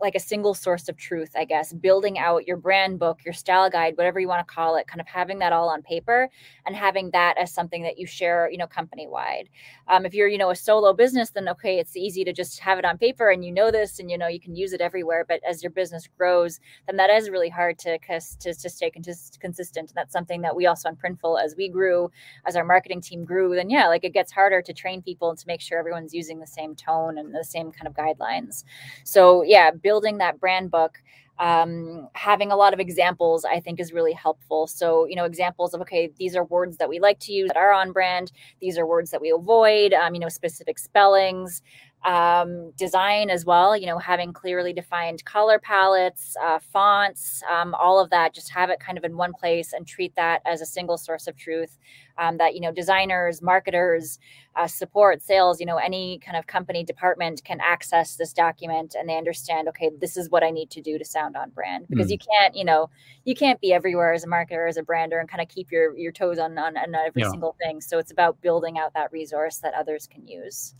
like 0.03 0.15
a 0.15 0.21
single 0.21 0.53
source 0.53 0.89
of 0.89 0.97
truth, 0.99 1.31
I 1.37 1.45
guess, 1.45 1.73
building 1.73 2.19
out 2.19 2.47
your 2.47 2.59
brand 2.59 2.99
book, 2.99 3.25
your 3.25 3.33
style 3.33 3.71
guide, 3.71 3.97
whatever 3.97 4.21
you 4.21 4.29
want 4.29 4.47
to 4.47 4.55
call 4.55 4.77
it, 4.77 4.87
kind 4.87 5.01
of 5.01 5.07
having 5.07 5.39
that 5.39 5.53
all 5.53 5.71
on 5.71 5.81
paper 5.81 6.29
and 6.67 6.77
having 6.77 7.11
that 7.13 7.39
as 7.39 7.53
something 7.53 7.83
that 7.85 7.99
you 7.99 8.07
share, 8.07 8.51
you 8.51 8.59
know, 8.59 8.67
company 8.67 9.07
wide. 9.07 9.49
Um, 9.89 10.05
if 10.05 10.13
you're, 10.13 10.29
you 10.29 10.39
know, 10.39 10.51
a 10.51 10.57
solo 10.57 10.93
business, 10.93 11.31
then 11.31 11.49
okay, 11.49 11.79
it's 11.79 11.97
easy 11.97 12.25
to 12.25 12.33
just 12.33 12.59
have 12.61 12.79
it 12.79 12.85
on 12.85 12.99
paper 12.99 13.31
and 13.31 13.45
you 13.45 13.53
know 13.53 13.71
this 13.71 13.99
and 13.99 14.11
you 14.11 14.19
know 14.19 14.27
you 14.29 14.41
can 14.41 14.55
use 14.55 14.73
it 14.73 14.81
everywhere. 14.81 15.25
But 15.27 15.41
as 15.49 15.63
your 15.63 15.71
business 15.71 16.09
grows, 16.19 16.61
then 16.87 16.97
that 16.97 17.09
is 17.09 17.31
really 17.31 17.49
hard 17.49 17.79
to 17.81 17.99
to, 17.99 18.55
to 18.55 18.71
stay 18.71 18.91
consistent. 18.91 19.91
And 19.91 19.97
that's 19.97 20.13
something 20.13 20.43
that 20.43 20.55
we 20.55 20.67
also 20.67 20.89
on 20.89 20.97
Printful, 20.97 21.43
as 21.43 21.55
we 21.57 21.69
grew, 21.69 22.11
as 22.47 22.57
our 22.57 22.65
marketing 22.65 23.01
team 23.01 23.25
grew, 23.25 23.55
then 23.55 23.71
yeah, 23.71 23.89
like 23.89 24.05
it 24.05 24.13
gets 24.13 24.33
harder 24.33 24.63
to 24.63 24.73
train 24.73 25.03
people 25.03 25.31
and 25.31 25.39
to 25.39 25.47
make 25.47 25.61
sure 25.61 25.79
everyone's 25.79 26.15
using 26.15 26.41
the 26.41 26.47
same 26.47 26.75
tone 26.75 27.19
and 27.19 27.35
the 27.35 27.45
same 27.45 27.71
kind 27.71 27.87
of 27.87 27.95
guidelines. 27.95 28.65
So 29.05 29.43
yeah, 29.43 29.71
building 29.93 30.19
that 30.19 30.41
brand 30.41 30.71
book 30.71 30.95
um, 31.39 32.09
having 32.15 32.51
a 32.53 32.57
lot 32.57 32.73
of 32.75 32.81
examples 32.81 33.45
i 33.45 33.59
think 33.65 33.81
is 33.81 33.93
really 33.99 34.13
helpful. 34.13 34.67
So 34.67 34.87
you 35.11 35.17
know 35.17 35.27
examples 35.33 35.75
of 35.75 35.81
okay 35.85 36.05
these 36.21 36.35
are 36.37 36.45
words 36.45 36.77
that 36.79 36.89
we 36.89 36.99
like 37.09 37.19
to 37.27 37.33
use 37.33 37.49
that 37.49 37.57
are 37.57 37.73
on 37.73 37.93
brand. 37.93 38.27
These 38.61 38.79
are 38.79 38.87
words 38.87 39.11
that 39.13 39.21
we 39.21 39.31
avoid 39.31 39.91
um, 40.01 40.15
you 40.15 40.21
know 40.21 40.29
specific 40.41 40.79
spellings 40.79 41.63
um, 42.05 42.73
design 42.73 43.31
as 43.31 43.45
well 43.45 43.77
you 43.77 43.87
know 43.87 43.99
having 43.99 44.33
clearly 44.33 44.73
defined 44.73 45.25
color 45.25 45.59
palettes 45.59 46.37
uh, 46.43 46.59
fonts 46.59 47.43
um, 47.51 47.75
all 47.75 48.01
of 48.01 48.11
that 48.11 48.35
just 48.35 48.51
have 48.51 48.71
it 48.71 48.81
kind 48.81 48.99
of 48.99 49.05
in 49.05 49.17
one 49.17 49.33
place 49.33 49.73
and 49.73 49.87
treat 49.87 50.15
that 50.17 50.43
as 50.45 50.61
a 50.61 50.67
single 50.67 50.99
source 50.99 51.27
of 51.27 51.37
truth 51.37 51.79
um, 52.19 52.39
that 52.39 52.55
you 52.55 52.61
know 52.61 52.73
designers 52.73 53.41
marketers 53.41 54.19
uh, 54.57 54.67
support 54.67 55.23
sales 55.23 55.61
you 55.61 55.67
know 55.67 55.77
any 55.77 56.19
kind 56.19 56.37
of 56.37 56.47
company 56.47 56.83
department 56.83 57.43
can 57.45 57.61
access 57.61 58.17
this 58.17 58.33
document 58.33 58.95
and 58.99 59.09
they 59.09 59.17
understand 59.17 59.69
okay 59.69 59.91
this 60.01 60.17
is 60.17 60.29
what 60.29 60.43
i 60.43 60.51
need 60.51 60.71
to 60.71 60.83
do 60.83 60.99
to 60.99 61.05
sound 61.05 61.37
on 61.37 61.51
brand 61.51 61.87
because 61.89 62.09
mm. 62.09 62.13
you 62.13 62.19
can't 62.19 62.57
you 62.57 62.65
know 62.65 62.91
you 63.25 63.35
can't 63.35 63.61
be 63.61 63.73
everywhere 63.73 64.13
as 64.13 64.25
a 64.25 64.27
marketer 64.27 64.69
as 64.69 64.77
a 64.77 64.83
brander 64.83 65.21
and 65.21 65.29
kind 65.29 65.41
of 65.41 65.49
keep 65.49 65.71
your 65.71 65.97
your 65.97 66.13
toes 66.13 66.39
on 66.39 66.59
on, 66.59 66.77
on 66.77 66.95
every 66.95 67.23
yeah. 67.23 67.31
single 67.31 67.57
thing 67.63 67.81
so 67.81 67.99
it's 67.99 68.11
about 68.11 68.41
building 68.41 68.79
out 68.79 68.93
that 68.93 69.11
resource 69.13 69.59
that 69.59 69.73
others 69.75 70.07
can 70.07 70.27
use 70.27 70.75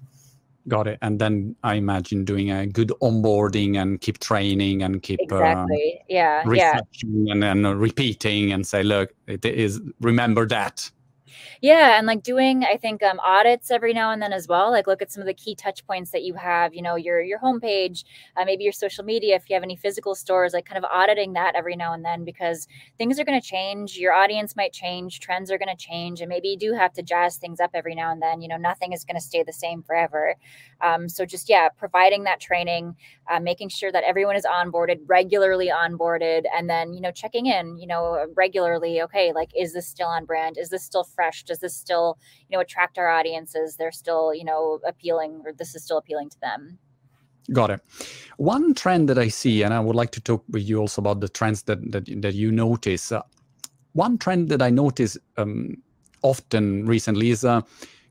Got 0.69 0.87
it. 0.87 0.99
And 1.03 1.19
then 1.19 1.57
I 1.65 1.75
imagine 1.75 2.25
doing 2.25 2.53
a 2.53 2.67
good 2.67 2.93
onboarding 3.03 3.81
and 3.83 4.01
keep 4.01 4.21
training 4.21 4.83
and 4.83 5.03
keep 5.03 5.19
uh, 5.21 5.25
exactly, 5.25 5.99
uh, 6.01 6.05
yeah, 6.09 6.43
yeah, 6.53 6.79
and 7.03 7.43
then 7.43 7.67
repeating 7.67 8.53
and 8.53 8.65
say, 8.65 8.85
look, 8.85 9.13
it 9.27 9.45
is 9.45 9.81
remember 10.01 10.47
that 10.47 10.89
yeah, 11.61 11.99
and 11.99 12.07
like 12.07 12.23
doing, 12.23 12.65
I 12.65 12.77
think 12.77 13.03
um, 13.03 13.21
audits 13.21 13.71
every 13.71 13.93
now 13.93 14.11
and 14.11 14.21
then 14.21 14.33
as 14.33 14.49
well. 14.49 14.71
Like 14.71 14.87
look 14.87 15.03
at 15.03 15.13
some 15.13 15.21
of 15.21 15.27
the 15.27 15.35
key 15.35 15.55
touch 15.55 15.87
points 15.87 16.11
that 16.11 16.23
you 16.23 16.35
have. 16.35 16.75
You 16.75 16.83
know, 16.83 16.97
your 16.97 17.21
your 17.21 17.39
homepage, 17.39 18.05
uh, 18.37 18.45
maybe 18.45 18.65
your 18.65 18.73
social 18.73 19.05
media. 19.05 19.37
If 19.37 19.49
you 19.49 19.55
have 19.55 19.63
any 19.63 19.77
physical 19.77 20.15
stores, 20.15 20.53
like 20.53 20.67
kind 20.67 20.79
of 20.79 20.85
auditing 20.91 21.33
that 21.35 21.55
every 21.55 21.77
now 21.77 21.93
and 21.93 22.05
then 22.05 22.25
because 22.25 22.67
things 22.99 23.19
are 23.19 23.25
going 23.25 23.41
to 23.41 23.47
change. 23.47 23.97
Your 23.97 24.13
audience 24.13 24.57
might 24.57 24.73
change, 24.73 25.21
trends 25.21 25.51
are 25.51 25.59
going 25.59 25.75
to 25.75 25.83
change, 25.83 26.21
and 26.21 26.29
maybe 26.29 26.49
you 26.49 26.57
do 26.59 26.73
have 26.73 26.93
to 26.95 27.03
jazz 27.03 27.37
things 27.37 27.61
up 27.61 27.71
every 27.75 27.95
now 27.95 28.11
and 28.13 28.21
then. 28.21 28.41
You 28.41 28.49
know, 28.49 28.57
nothing 28.57 28.93
is 28.93 29.05
going 29.05 29.17
to 29.17 29.21
stay 29.23 29.43
the 29.43 29.53
same 29.53 29.83
forever. 29.83 30.37
Um, 30.81 31.09
so 31.09 31.25
just 31.25 31.49
yeah, 31.49 31.69
providing 31.69 32.25
that 32.25 32.41
training, 32.41 32.97
uh, 33.31 33.41
making 33.41 33.69
sure 33.69 33.93
that 33.93 34.05
everyone 34.05 34.37
is 34.37 34.45
onboarded, 34.45 34.99
regularly 35.07 35.69
onboarded, 35.69 36.45
and 36.55 36.69
then 36.69 36.93
you 36.93 37.01
know 37.01 37.11
checking 37.13 37.47
in. 37.47 37.79
You 37.79 37.87
know, 37.87 38.27
regularly. 38.37 39.03
Okay, 39.03 39.33
like 39.33 39.51
is 39.57 39.73
this 39.73 39.87
still 39.87 40.09
on 40.09 40.25
brand? 40.25 40.59
Is 40.59 40.69
this 40.71 40.83
still 40.83 41.05
fresh? 41.05 41.22
Does 41.47 41.59
this 41.59 41.77
still 41.77 42.19
you 42.49 42.57
know 42.57 42.61
attract 42.61 42.99
our 42.99 43.09
audiences 43.09 43.77
they're 43.77 43.93
still 43.93 44.35
you 44.35 44.45
know 44.45 44.81
appealing 44.87 45.43
or 45.45 45.53
this 45.53 45.75
is 45.75 45.85
still 45.85 45.99
appealing 45.99 46.29
to 46.29 46.41
them 46.41 46.79
Got 47.51 47.71
it. 47.71 47.81
One 48.37 48.73
trend 48.73 49.09
that 49.09 49.19
I 49.19 49.29
see, 49.29 49.63
and 49.63 49.75
I 49.75 49.81
would 49.81 49.97
like 49.97 50.13
to 50.13 50.21
talk 50.21 50.45
with 50.49 50.63
you 50.63 50.79
also 50.79 51.03
about 51.03 51.21
the 51.21 51.29
trends 51.29 51.63
that 51.65 51.91
that, 51.91 52.05
that 52.23 52.35
you 52.35 52.53
notice. 52.53 53.11
Uh, 53.11 53.23
one 53.95 54.17
trend 54.17 54.49
that 54.51 54.63
I 54.63 54.71
notice 54.71 55.19
um, 55.37 55.77
often 56.23 56.87
recently 56.87 57.31
is 57.31 57.45
uh, 57.45 57.63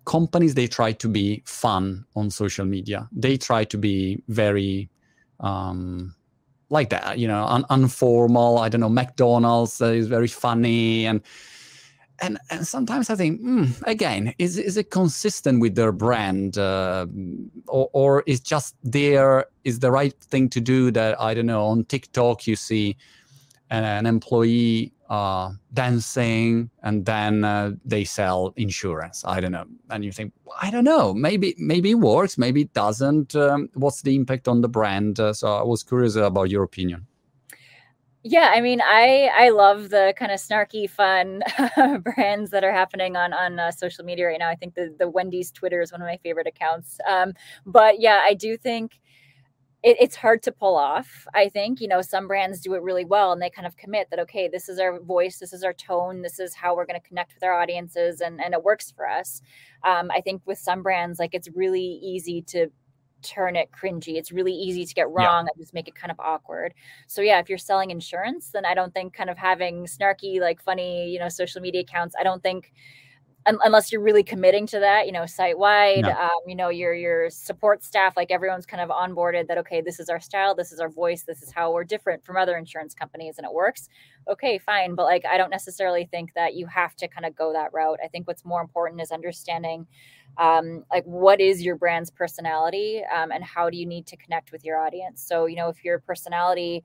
companies 0.05 0.53
they 0.55 0.67
try 0.67 0.91
to 0.91 1.07
be 1.07 1.41
fun 1.45 2.05
on 2.15 2.29
social 2.29 2.65
media. 2.65 3.07
They 3.11 3.37
try 3.37 3.63
to 3.63 3.77
be 3.77 4.21
very 4.27 4.89
um, 5.39 6.13
like 6.69 6.89
that, 6.89 7.17
you 7.17 7.27
know, 7.27 7.45
un- 7.45 7.65
informal. 7.69 8.59
I 8.59 8.69
don't 8.69 8.81
know. 8.81 8.89
McDonald's 8.89 9.81
uh, 9.81 9.85
is 9.85 10.07
very 10.07 10.27
funny 10.27 11.05
and 11.05 11.21
and 12.21 12.37
and 12.49 12.65
sometimes 12.67 13.09
I 13.09 13.15
think, 13.15 13.41
mm, 13.41 13.69
again, 13.87 14.33
is 14.37 14.57
is 14.57 14.77
it 14.77 14.91
consistent 14.91 15.59
with 15.59 15.75
their 15.75 15.91
brand, 15.91 16.57
uh, 16.57 17.07
or 17.67 17.89
or 17.93 18.23
is 18.27 18.39
just 18.39 18.75
there 18.83 19.47
is 19.63 19.79
the 19.79 19.91
right 19.91 20.13
thing 20.13 20.49
to 20.49 20.61
do? 20.61 20.91
That 20.91 21.19
I 21.19 21.33
don't 21.33 21.47
know. 21.47 21.65
On 21.65 21.83
TikTok, 21.83 22.47
you 22.47 22.55
see 22.55 22.95
an, 23.69 23.83
an 23.83 24.05
employee 24.05 24.93
uh, 25.09 25.51
dancing, 25.73 26.69
and 26.83 27.05
then 27.05 27.43
uh, 27.43 27.71
they 27.83 28.03
sell 28.03 28.53
insurance. 28.55 29.23
I 29.25 29.41
don't 29.41 29.51
know, 29.51 29.65
and 29.89 30.05
you 30.05 30.11
think, 30.11 30.31
I 30.61 30.71
don't 30.71 30.85
know. 30.85 31.13
Maybe 31.13 31.55
maybe 31.57 31.91
it 31.91 31.99
works, 31.99 32.37
maybe 32.37 32.61
it 32.61 32.73
doesn't. 32.73 33.35
Um, 33.35 33.69
what's 33.73 34.03
the 34.03 34.15
impact 34.15 34.47
on 34.47 34.61
the 34.61 34.69
brand? 34.69 35.19
Uh, 35.19 35.33
so 35.33 35.53
I 35.53 35.63
was 35.63 35.83
curious 35.83 36.15
about 36.15 36.49
your 36.49 36.63
opinion. 36.63 37.07
Yeah, 38.23 38.51
I 38.53 38.61
mean, 38.61 38.81
I 38.83 39.29
I 39.35 39.49
love 39.49 39.89
the 39.89 40.13
kind 40.15 40.31
of 40.31 40.39
snarky, 40.39 40.87
fun 40.89 41.41
brands 42.03 42.51
that 42.51 42.63
are 42.63 42.71
happening 42.71 43.15
on 43.15 43.33
on 43.33 43.57
uh, 43.59 43.71
social 43.71 44.05
media 44.05 44.27
right 44.27 44.37
now. 44.39 44.49
I 44.49 44.55
think 44.55 44.75
the 44.75 44.93
the 44.97 45.09
Wendy's 45.09 45.51
Twitter 45.51 45.81
is 45.81 45.91
one 45.91 46.01
of 46.01 46.07
my 46.07 46.17
favorite 46.23 46.45
accounts. 46.47 46.99
Um, 47.09 47.33
but 47.65 47.99
yeah, 47.99 48.21
I 48.23 48.35
do 48.35 48.57
think 48.57 48.99
it, 49.83 49.97
it's 50.01 50.15
hard 50.17 50.43
to 50.43 50.51
pull 50.51 50.75
off. 50.77 51.27
I 51.35 51.49
think 51.49 51.81
you 51.81 51.87
know 51.87 52.01
some 52.01 52.27
brands 52.27 52.61
do 52.61 52.75
it 52.75 52.83
really 52.83 53.05
well, 53.05 53.31
and 53.33 53.41
they 53.41 53.49
kind 53.49 53.67
of 53.67 53.77
commit 53.77 54.09
that 54.11 54.19
okay, 54.21 54.47
this 54.47 54.69
is 54.69 54.79
our 54.79 54.99
voice, 54.99 55.39
this 55.39 55.53
is 55.53 55.63
our 55.63 55.73
tone, 55.73 56.21
this 56.23 56.39
is 56.39 56.55
how 56.55 56.75
we're 56.75 56.85
going 56.87 57.01
to 57.01 57.07
connect 57.07 57.33
with 57.35 57.43
our 57.43 57.53
audiences, 57.61 58.21
and 58.21 58.41
and 58.41 58.53
it 58.53 58.63
works 58.63 58.91
for 58.91 59.07
us. 59.09 59.41
Um, 59.83 60.11
I 60.11 60.21
think 60.21 60.43
with 60.45 60.59
some 60.59 60.83
brands, 60.83 61.19
like 61.19 61.33
it's 61.33 61.49
really 61.55 61.99
easy 62.03 62.41
to 62.49 62.67
turn 63.21 63.55
it 63.55 63.69
cringy. 63.71 64.15
It's 64.15 64.31
really 64.31 64.53
easy 64.53 64.85
to 64.85 64.93
get 64.93 65.09
wrong 65.09 65.45
yeah. 65.45 65.51
and 65.53 65.57
just 65.57 65.73
make 65.73 65.87
it 65.87 65.95
kind 65.95 66.11
of 66.11 66.19
awkward. 66.19 66.73
So 67.07 67.21
yeah, 67.21 67.39
if 67.39 67.49
you're 67.49 67.57
selling 67.57 67.91
insurance, 67.91 68.49
then 68.49 68.65
I 68.65 68.73
don't 68.73 68.93
think 68.93 69.13
kind 69.13 69.29
of 69.29 69.37
having 69.37 69.85
snarky, 69.85 70.39
like 70.39 70.61
funny, 70.61 71.09
you 71.09 71.19
know, 71.19 71.29
social 71.29 71.61
media 71.61 71.81
accounts, 71.81 72.15
I 72.19 72.23
don't 72.23 72.41
think 72.43 72.73
unless 73.45 73.91
you're 73.91 74.01
really 74.01 74.23
committing 74.23 74.67
to 74.67 74.79
that, 74.79 75.07
you 75.07 75.11
know, 75.11 75.25
site 75.25 75.57
wide, 75.57 76.03
no. 76.03 76.11
um, 76.11 76.39
you 76.45 76.55
know, 76.55 76.69
your 76.69 76.93
your 76.93 77.29
support 77.29 77.83
staff, 77.83 78.15
like 78.15 78.29
everyone's 78.29 78.65
kind 78.65 78.81
of 78.81 78.89
onboarded 78.89 79.47
that 79.47 79.57
okay, 79.59 79.81
this 79.81 79.99
is 79.99 80.09
our 80.09 80.19
style, 80.19 80.53
this 80.53 80.71
is 80.71 80.79
our 80.79 80.89
voice, 80.89 81.23
this 81.23 81.41
is 81.41 81.51
how 81.51 81.71
we're 81.71 81.83
different 81.83 82.23
from 82.23 82.37
other 82.37 82.55
insurance 82.55 82.93
companies, 82.93 83.37
and 83.37 83.45
it 83.45 83.53
works. 83.53 83.89
Okay, 84.29 84.59
fine, 84.59 84.93
but 84.93 85.05
like 85.05 85.25
I 85.25 85.37
don't 85.37 85.49
necessarily 85.49 86.05
think 86.05 86.33
that 86.35 86.53
you 86.53 86.67
have 86.67 86.95
to 86.97 87.07
kind 87.07 87.25
of 87.25 87.35
go 87.35 87.51
that 87.53 87.73
route. 87.73 87.99
I 88.03 88.07
think 88.07 88.27
what's 88.27 88.45
more 88.45 88.61
important 88.61 89.01
is 89.01 89.11
understanding, 89.11 89.87
um, 90.37 90.83
like 90.91 91.05
what 91.05 91.41
is 91.41 91.63
your 91.63 91.75
brand's 91.75 92.11
personality, 92.11 93.01
um, 93.13 93.31
and 93.31 93.43
how 93.43 93.69
do 93.69 93.77
you 93.77 93.87
need 93.87 94.05
to 94.07 94.17
connect 94.17 94.51
with 94.51 94.63
your 94.63 94.77
audience. 94.77 95.25
So 95.25 95.47
you 95.47 95.55
know, 95.55 95.69
if 95.69 95.83
your 95.83 95.99
personality 95.99 96.83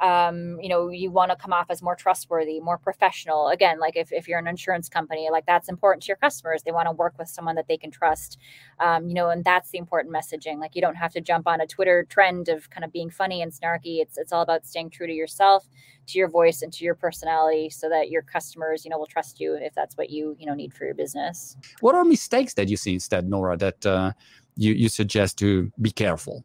um, 0.00 0.58
you 0.60 0.68
know, 0.68 0.88
you 0.88 1.10
want 1.10 1.30
to 1.30 1.36
come 1.36 1.52
off 1.52 1.66
as 1.70 1.80
more 1.80 1.94
trustworthy, 1.94 2.60
more 2.60 2.78
professional. 2.78 3.48
Again, 3.48 3.78
like 3.78 3.96
if, 3.96 4.12
if 4.12 4.26
you're 4.26 4.38
an 4.38 4.48
insurance 4.48 4.88
company, 4.88 5.28
like 5.30 5.46
that's 5.46 5.68
important 5.68 6.02
to 6.04 6.08
your 6.08 6.16
customers. 6.16 6.62
They 6.62 6.72
want 6.72 6.86
to 6.86 6.92
work 6.92 7.14
with 7.18 7.28
someone 7.28 7.54
that 7.54 7.68
they 7.68 7.76
can 7.76 7.90
trust, 7.90 8.38
um, 8.80 9.06
you 9.08 9.14
know, 9.14 9.28
and 9.28 9.44
that's 9.44 9.70
the 9.70 9.78
important 9.78 10.12
messaging. 10.12 10.58
Like 10.58 10.74
you 10.74 10.82
don't 10.82 10.96
have 10.96 11.12
to 11.12 11.20
jump 11.20 11.46
on 11.46 11.60
a 11.60 11.66
Twitter 11.66 12.04
trend 12.08 12.48
of 12.48 12.68
kind 12.70 12.84
of 12.84 12.92
being 12.92 13.08
funny 13.08 13.40
and 13.42 13.52
snarky. 13.52 14.00
It's 14.00 14.18
it's 14.18 14.32
all 14.32 14.42
about 14.42 14.66
staying 14.66 14.90
true 14.90 15.06
to 15.06 15.12
yourself, 15.12 15.68
to 16.06 16.18
your 16.18 16.28
voice, 16.28 16.62
and 16.62 16.72
to 16.72 16.84
your 16.84 16.96
personality, 16.96 17.70
so 17.70 17.88
that 17.88 18.10
your 18.10 18.22
customers, 18.22 18.84
you 18.84 18.90
know, 18.90 18.98
will 18.98 19.06
trust 19.06 19.38
you 19.38 19.54
if 19.54 19.74
that's 19.74 19.96
what 19.96 20.10
you 20.10 20.36
you 20.40 20.46
know 20.46 20.54
need 20.54 20.74
for 20.74 20.84
your 20.84 20.94
business. 20.94 21.56
What 21.80 21.94
are 21.94 22.04
mistakes 22.04 22.54
that 22.54 22.68
you 22.68 22.76
see 22.76 22.94
instead, 22.94 23.28
Nora? 23.28 23.56
That 23.56 23.86
uh, 23.86 24.12
you 24.56 24.72
you 24.72 24.88
suggest 24.88 25.38
to 25.38 25.70
be 25.80 25.92
careful. 25.92 26.44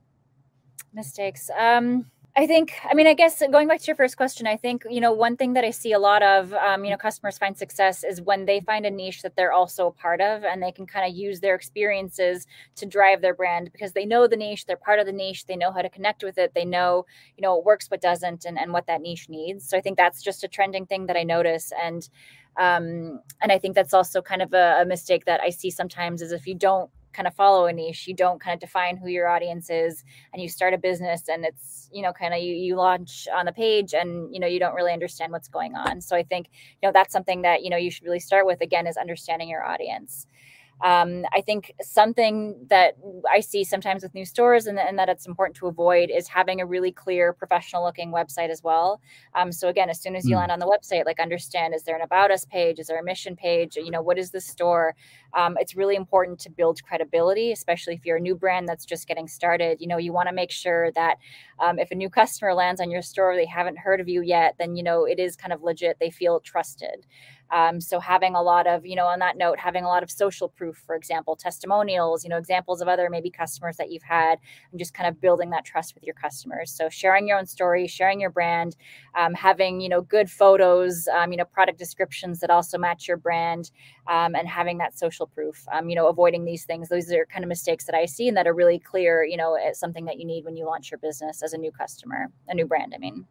Mistakes. 0.94 1.50
Um, 1.58 2.06
I 2.36 2.48
think, 2.48 2.74
I 2.90 2.94
mean, 2.94 3.08
I 3.08 3.16
guess 3.16 3.42
going 3.52 3.68
back 3.68 3.82
to 3.82 3.88
your 3.88 3.96
first 3.96 4.16
question, 4.16 4.48
I 4.48 4.56
think, 4.56 4.84
you 4.90 5.02
know, 5.02 5.12
one 5.12 5.36
thing 5.36 5.54
that 5.54 5.66
I 5.66 5.72
see 5.72 5.92
a 5.94 6.00
lot 6.00 6.22
of, 6.22 6.54
um, 6.54 6.86
you 6.86 6.92
know, 6.92 6.98
customers 6.98 7.38
find 7.38 7.58
success 7.58 8.04
is 8.04 8.22
when 8.22 8.46
they 8.46 8.60
find 8.62 8.86
a 8.86 8.92
niche 8.92 9.24
that 9.24 9.36
they're 9.36 9.52
also 9.52 9.88
a 9.88 9.92
part 9.92 10.22
of 10.22 10.44
and 10.44 10.62
they 10.62 10.72
can 10.72 10.86
kind 10.86 11.10
of 11.10 11.18
use 11.18 11.40
their 11.40 11.56
experiences 11.56 12.46
to 12.76 12.86
drive 12.86 13.22
their 13.22 13.34
brand 13.34 13.72
because 13.72 13.94
they 13.94 14.06
know 14.06 14.28
the 14.28 14.38
niche, 14.38 14.68
they're 14.68 14.78
part 14.78 15.00
of 15.00 15.06
the 15.06 15.12
niche, 15.12 15.48
they 15.48 15.56
know 15.56 15.72
how 15.72 15.82
to 15.82 15.90
connect 15.90 16.24
with 16.24 16.38
it, 16.38 16.54
they 16.54 16.66
know, 16.66 17.06
you 17.36 17.42
know, 17.42 17.56
what 17.56 17.66
works, 17.66 17.90
what 17.90 18.00
doesn't, 18.00 18.46
and, 18.46 18.58
and 18.60 18.72
what 18.72 18.86
that 18.86 19.02
niche 19.02 19.28
needs. 19.28 19.68
So 19.68 19.76
I 19.78 19.82
think 19.82 19.98
that's 19.98 20.22
just 20.22 20.44
a 20.44 20.48
trending 20.48 20.86
thing 20.86 21.08
that 21.08 21.18
I 21.18 21.24
notice. 21.24 21.74
And, 21.84 22.08
um, 22.58 23.22
and 23.42 23.52
I 23.52 23.58
think 23.58 23.76
that's 23.76 23.94
also 23.94 24.22
kind 24.22 24.42
of 24.42 24.54
a, 24.54 24.80
a 24.82 24.86
mistake 24.86 25.26
that 25.26 25.42
I 25.42 25.50
see 25.50 25.72
sometimes 25.72 26.22
is 26.22 26.32
if 26.32 26.46
you 26.46 26.54
don't 26.56 26.90
kind 27.14 27.28
of 27.28 27.34
follow 27.36 27.66
a 27.66 27.74
niche 27.74 28.08
you 28.08 28.14
don't 28.14 28.40
kind 28.40 28.54
of 28.54 28.60
define 28.60 28.98
who 28.98 29.08
your 29.10 29.28
audience 29.28 29.70
is 29.70 30.04
and 30.34 30.42
you 30.42 30.50
start 30.50 30.74
a 30.74 30.78
business 30.78 31.24
and 31.28 31.46
it's 31.46 31.90
you 31.92 32.02
know 32.02 32.14
kind 32.14 32.34
of 32.34 32.40
you, 32.40 32.54
you 32.54 32.76
launch 32.76 33.28
on 33.34 33.46
the 33.46 33.52
page 33.52 33.94
and 33.94 34.34
you 34.34 34.40
know 34.40 34.48
you 34.48 34.60
don't 34.60 34.76
really 34.76 34.94
understand 34.94 35.32
what's 35.32 35.48
going 35.48 35.76
on 35.76 36.02
so 36.02 36.16
i 36.16 36.24
think 36.24 36.48
you 36.82 36.88
know 36.88 36.92
that's 36.94 37.14
something 37.14 37.42
that 37.42 37.64
you 37.64 37.70
know 37.70 37.78
you 37.78 37.92
should 37.92 38.04
really 38.04 38.20
start 38.20 38.46
with 38.46 38.62
again 38.62 38.88
is 38.88 38.98
understanding 38.98 39.50
your 39.50 39.64
audience 39.64 40.28
um, 40.82 41.26
I 41.34 41.42
think 41.42 41.74
something 41.82 42.56
that 42.70 42.96
I 43.30 43.42
see 43.42 43.66
sometimes 43.66 44.02
with 44.02 44.14
new 44.14 44.24
stores 44.24 44.66
and, 44.66 44.80
and, 44.80 44.98
that 44.98 45.10
it's 45.10 45.28
important 45.28 45.58
to 45.58 45.68
avoid 45.68 46.10
is 46.10 46.30
having 46.30 46.62
a 46.62 46.66
really 46.66 46.92
clear 46.92 47.34
professional 47.34 47.84
looking 47.84 48.12
website 48.12 48.50
as 48.50 48.64
well. 48.64 49.02
Um, 49.36 49.52
so 49.52 49.68
again, 49.68 49.90
as 49.90 50.02
soon 50.02 50.16
as 50.16 50.26
you 50.26 50.36
mm. 50.36 50.40
land 50.40 50.54
on 50.54 50.60
the 50.60 50.66
website, 50.66 51.06
like 51.06 51.20
understand, 51.20 51.76
is 51.76 51.84
there 51.84 51.98
an 51.98 52.02
about 52.02 52.32
us 52.32 52.46
page? 52.46 52.80
Is 52.80 52.88
there 52.88 53.00
a 53.00 53.04
mission 53.04 53.36
page? 53.36 53.76
You 53.76 53.92
know, 53.92 54.02
what 54.02 54.18
is 54.18 54.32
the 54.32 54.40
store? 54.40 54.96
Um, 55.34 55.58
it's 55.60 55.76
really 55.76 55.96
important 55.96 56.40
to 56.42 56.50
build 56.50 56.84
credibility, 56.84 57.52
especially 57.52 57.96
if 57.96 58.06
you're 58.06 58.18
a 58.18 58.22
new 58.22 58.36
brand 58.36 58.68
that's 58.68 58.86
just 58.86 59.08
getting 59.08 59.28
started. 59.28 59.80
You 59.80 59.88
know, 59.88 59.98
you 59.98 60.14
want 60.14 60.30
to 60.30 60.36
make 60.36 60.52
sure 60.52 60.92
that 60.94 61.18
um, 61.60 61.80
if 61.80 61.92
a 61.92 61.96
new 61.96 62.10
customer 62.20 62.54
lands 62.54 62.82
on 62.82 62.92
your 62.92 63.02
store, 63.02 63.36
they 63.36 63.46
haven't 63.46 63.78
heard 63.78 64.00
of 64.00 64.08
you 64.08 64.22
yet, 64.22 64.56
then, 64.60 64.76
you 64.76 64.84
know, 64.84 65.06
it 65.06 65.20
is 65.20 65.36
kind 65.36 65.54
of 65.54 65.64
legit. 65.64 65.98
They 66.00 66.10
feel 66.10 66.40
trusted. 66.40 67.06
Um, 67.52 67.82
so 67.82 68.00
having 68.00 68.36
a 68.36 68.42
lot 68.42 68.68
of, 68.68 68.86
you 68.86 68.96
know, 68.96 69.08
on 69.08 69.20
that 69.20 69.38
note, 69.38 69.60
having 69.60 69.84
a 69.84 69.88
lot 69.88 70.04
of 70.04 70.12
social 70.12 70.48
proof, 70.48 70.78
for 70.86 70.96
example, 70.96 71.36
testimonials, 71.36 72.24
you 72.24 72.30
know, 72.30 72.38
examples 72.38 72.82
of 72.82 72.88
other 72.88 73.10
maybe 73.10 73.30
customers 73.30 73.78
that 73.78 73.92
you've 73.92 74.04
had, 74.04 74.38
and 74.72 74.80
just 74.80 74.94
kind 74.94 75.08
of 75.10 75.20
building 75.20 75.50
that 75.50 75.66
trust 75.66 75.96
with 75.96 76.04
your 76.04 76.14
customers. 76.14 76.72
So 76.72 76.90
sharing 76.90 77.28
your 77.28 77.40
own 77.40 77.46
story, 77.46 77.88
sharing 77.88 78.20
your 78.20 78.30
brand, 78.30 78.76
um, 79.16 79.34
having 79.34 79.82
you 79.82 79.90
know 79.90 80.02
good 80.02 80.30
photos, 80.30 81.08
um, 81.08 81.32
you 81.32 81.38
know, 81.38 81.46
product 81.46 81.80
descriptions 81.80 82.40
that 82.40 82.50
also 82.50 82.78
match 82.78 83.08
your 83.08 83.18
brand, 83.18 83.72
um, 84.08 84.36
and 84.36 84.48
having 84.48 84.78
that 84.80 84.98
social 84.98 85.19
proof. 85.28 85.66
Um, 85.72 85.90
you 85.90 85.96
know, 85.96 86.08
avoiding 86.08 86.46
these 86.46 86.66
things. 86.66 86.90
Those 86.90 87.12
are 87.12 87.26
kind 87.26 87.44
of 87.44 87.50
mistakes 87.50 87.86
that 87.86 87.96
I 87.96 88.06
see 88.06 88.28
and 88.28 88.38
that 88.38 88.48
are 88.48 88.54
really 88.54 88.80
clear. 88.80 89.24
You 89.24 89.38
know, 89.38 89.58
it's 89.60 89.80
something 89.80 90.06
that 90.06 90.20
you 90.20 90.26
need 90.26 90.46
when 90.46 90.56
you 90.56 90.66
launch 90.66 90.92
your 90.92 90.98
business 90.98 91.44
as 91.44 91.54
a 91.54 91.58
new 91.58 91.72
customer, 91.72 92.32
a 92.48 92.56
new 92.56 92.66
brand. 92.66 92.94
I 92.96 93.00
mean. 93.00 93.26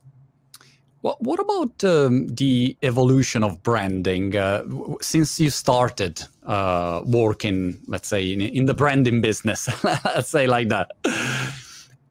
Well, 1.01 1.17
what 1.21 1.39
about 1.39 1.85
um, 1.85 2.27
the 2.27 2.77
evolution 2.83 3.45
of 3.45 3.63
branding 3.63 4.37
uh, 4.37 4.65
since 5.01 5.39
you 5.39 5.49
started 5.49 6.21
uh, 6.45 7.03
working, 7.05 7.79
let's 7.87 8.09
say, 8.09 8.33
in, 8.33 8.41
in, 8.41 8.67
the 8.67 8.75
branding 8.75 9.21
business? 9.21 9.69
let's 9.85 10.29
say 10.29 10.49
like 10.49 10.69
that. 10.71 10.91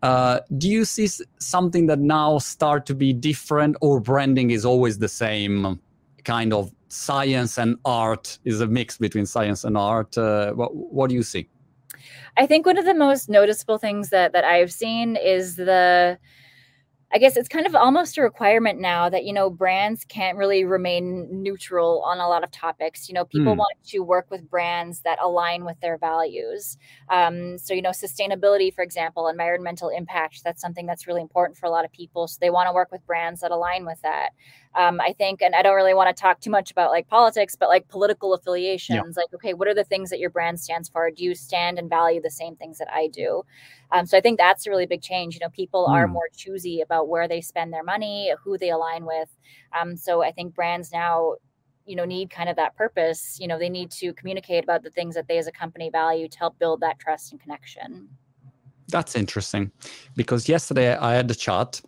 Uh, 0.01 0.39
do 0.57 0.69
you 0.69 0.85
see 0.85 1.09
something 1.39 1.87
that 1.87 1.99
now 1.99 2.37
start 2.37 2.85
to 2.85 2.95
be 2.95 3.11
different, 3.11 3.75
or 3.81 3.99
branding 3.99 4.51
is 4.51 4.63
always 4.63 4.99
the 4.99 5.09
same 5.09 5.79
kind 6.27 6.53
of 6.53 6.71
science 6.89 7.57
and 7.57 7.77
art? 7.85 8.37
Is 8.43 8.61
a 8.61 8.67
mix 8.67 8.97
between 8.97 9.25
science 9.25 9.63
and 9.63 9.77
art? 9.77 10.17
Uh, 10.17 10.51
what, 10.51 10.75
what 10.75 11.09
do 11.09 11.15
you 11.15 11.23
see? 11.23 11.47
I 12.35 12.45
think 12.45 12.65
one 12.65 12.77
of 12.77 12.85
the 12.85 12.93
most 12.93 13.29
noticeable 13.29 13.79
things 13.79 14.09
that 14.09 14.33
that 14.33 14.43
I've 14.43 14.71
seen 14.71 15.15
is 15.15 15.55
the 15.55 16.19
I 17.13 17.19
guess 17.19 17.37
it's 17.37 17.47
kind 17.47 17.65
of 17.65 17.73
almost 17.73 18.17
a 18.17 18.21
requirement 18.21 18.81
now 18.81 19.07
that 19.07 19.23
you 19.23 19.31
know 19.31 19.49
brands 19.49 20.03
can't 20.03 20.37
really 20.37 20.65
remain 20.65 21.27
neutral 21.31 22.03
on 22.05 22.19
a 22.19 22.27
lot 22.27 22.43
of 22.43 22.51
topics. 22.51 23.07
You 23.07 23.15
know, 23.15 23.23
people 23.23 23.53
mm. 23.53 23.57
want 23.57 23.77
to 23.87 23.99
work 23.99 24.29
with 24.29 24.49
brands 24.49 25.01
that 25.01 25.17
align 25.21 25.63
with 25.63 25.79
their 25.79 25.97
values. 25.97 26.77
Um, 27.09 27.57
so 27.57 27.73
you 27.73 27.81
know, 27.81 27.91
sustainability, 27.91 28.73
for 28.73 28.83
example, 28.83 29.29
environmental 29.29 29.87
impact. 29.89 30.43
That's 30.43 30.61
something 30.61 30.85
that's 30.85 31.07
really 31.07 31.21
important 31.21 31.57
for 31.57 31.65
a 31.65 31.69
lot 31.69 31.85
of 31.85 31.93
people. 31.93 32.27
So 32.27 32.39
they 32.41 32.49
want 32.49 32.67
to 32.67 32.73
work 32.73 32.91
with 32.91 33.05
brands 33.07 33.39
that 33.39 33.51
align 33.51 33.85
with 33.85 34.01
that. 34.01 34.31
Um, 34.75 34.99
I 35.01 35.13
think, 35.13 35.41
and 35.41 35.55
I 35.55 35.63
don't 35.63 35.75
really 35.75 35.95
want 35.95 36.15
to 36.15 36.21
talk 36.21 36.39
too 36.39 36.51
much 36.51 36.71
about 36.71 36.91
like 36.91 37.07
politics, 37.07 37.55
but 37.55 37.69
like 37.69 37.87
political 37.87 38.33
affiliations. 38.33 39.15
Yeah. 39.17 39.23
Like, 39.23 39.33
okay, 39.33 39.53
what 39.53 39.67
are 39.67 39.73
the 39.73 39.83
things 39.83 40.09
that 40.11 40.19
your 40.19 40.29
brand 40.29 40.59
stands 40.59 40.87
for? 40.87 41.09
Do 41.09 41.23
you 41.23 41.33
stand 41.33 41.79
and 41.79 41.89
value 41.89 42.21
the 42.21 42.29
same 42.29 42.55
things 42.55 42.77
that 42.77 42.87
I 42.93 43.07
do? 43.07 43.43
Um, 43.91 44.05
so 44.05 44.17
I 44.17 44.21
think 44.21 44.37
that's 44.37 44.67
a 44.67 44.69
really 44.69 44.85
big 44.85 45.01
change. 45.01 45.35
You 45.35 45.39
know, 45.41 45.49
people 45.49 45.87
mm. 45.87 45.91
are 45.91 46.07
more 46.07 46.29
choosy 46.35 46.81
about 46.81 47.07
where 47.07 47.27
they 47.27 47.41
spend 47.41 47.73
their 47.73 47.83
money, 47.83 48.33
who 48.43 48.57
they 48.57 48.69
align 48.69 49.05
with. 49.05 49.29
Um, 49.79 49.95
so 49.95 50.23
I 50.23 50.31
think 50.31 50.53
brands 50.53 50.91
now, 50.91 51.35
you 51.85 51.95
know, 51.95 52.05
need 52.05 52.29
kind 52.29 52.49
of 52.49 52.55
that 52.57 52.75
purpose. 52.75 53.37
You 53.39 53.47
know, 53.47 53.57
they 53.57 53.69
need 53.69 53.91
to 53.91 54.13
communicate 54.13 54.63
about 54.63 54.83
the 54.83 54.89
things 54.89 55.15
that 55.15 55.27
they 55.27 55.37
as 55.37 55.47
a 55.47 55.51
company 55.51 55.89
value 55.89 56.27
to 56.27 56.37
help 56.37 56.59
build 56.59 56.81
that 56.81 56.99
trust 56.99 57.31
and 57.31 57.41
connection. 57.41 58.09
That's 58.89 59.15
interesting, 59.15 59.71
because 60.15 60.47
yesterday 60.47 60.95
I 60.95 61.13
had 61.15 61.29
a 61.29 61.35
chat 61.35 61.81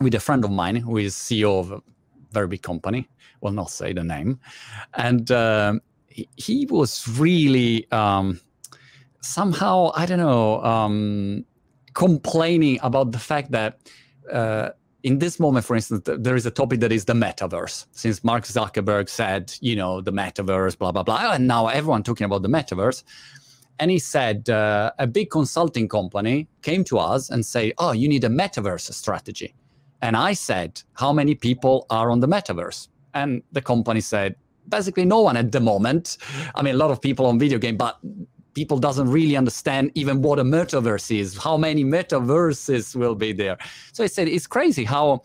with 0.00 0.14
a 0.14 0.20
friend 0.20 0.44
of 0.44 0.50
mine 0.50 0.74
who 0.76 0.96
is 0.96 1.14
CEO 1.14 1.60
of 1.60 1.70
a 1.70 1.80
very 2.32 2.48
big 2.48 2.62
company. 2.62 3.08
Will 3.40 3.52
not 3.52 3.70
say 3.70 3.92
the 3.92 4.02
name, 4.02 4.40
and 4.94 5.28
he, 6.08 6.28
he 6.36 6.66
was 6.66 7.06
really. 7.18 7.90
Um, 7.92 8.40
somehow 9.24 9.90
I 9.94 10.06
don't 10.06 10.18
know 10.18 10.62
um, 10.62 11.44
complaining 11.94 12.78
about 12.82 13.12
the 13.12 13.18
fact 13.18 13.50
that 13.52 13.80
uh, 14.30 14.70
in 15.02 15.18
this 15.18 15.38
moment, 15.38 15.66
for 15.66 15.76
instance, 15.76 16.02
there 16.04 16.34
is 16.34 16.46
a 16.46 16.50
topic 16.50 16.80
that 16.80 16.92
is 16.92 17.04
the 17.04 17.12
metaverse. 17.12 17.86
Since 17.92 18.24
Mark 18.24 18.44
Zuckerberg 18.44 19.08
said, 19.08 19.52
you 19.60 19.76
know, 19.76 20.00
the 20.00 20.12
metaverse, 20.12 20.78
blah 20.78 20.92
blah 20.92 21.02
blah, 21.02 21.32
and 21.32 21.46
now 21.46 21.66
everyone 21.68 22.02
talking 22.02 22.24
about 22.24 22.42
the 22.42 22.48
metaverse. 22.48 23.02
And 23.80 23.90
he 23.90 23.98
said 23.98 24.48
uh, 24.48 24.92
a 25.00 25.06
big 25.06 25.30
consulting 25.30 25.88
company 25.88 26.46
came 26.62 26.84
to 26.84 26.98
us 26.98 27.30
and 27.30 27.44
say, 27.44 27.72
"Oh, 27.78 27.92
you 27.92 28.08
need 28.08 28.24
a 28.24 28.28
metaverse 28.28 28.92
strategy." 28.92 29.54
And 30.00 30.16
I 30.16 30.34
said, 30.34 30.82
"How 30.94 31.12
many 31.12 31.34
people 31.34 31.86
are 31.90 32.10
on 32.10 32.20
the 32.20 32.28
metaverse?" 32.28 32.88
And 33.14 33.42
the 33.52 33.62
company 33.62 34.00
said, 34.00 34.36
basically 34.68 35.04
no 35.04 35.20
one 35.20 35.36
at 35.36 35.52
the 35.52 35.60
moment. 35.60 36.18
I 36.54 36.62
mean, 36.62 36.74
a 36.74 36.78
lot 36.78 36.90
of 36.90 37.00
people 37.00 37.26
on 37.26 37.38
video 37.38 37.58
game, 37.58 37.76
but 37.76 37.98
people 38.54 38.78
doesn't 38.78 39.10
really 39.10 39.36
understand 39.36 39.90
even 39.94 40.22
what 40.22 40.38
a 40.38 40.44
metaverse 40.44 41.16
is 41.16 41.36
how 41.36 41.56
many 41.56 41.84
metaverses 41.84 42.96
will 42.96 43.14
be 43.14 43.32
there. 43.32 43.58
So 43.92 44.04
i 44.04 44.06
said 44.06 44.28
it's 44.28 44.46
crazy 44.46 44.84
how 44.84 45.22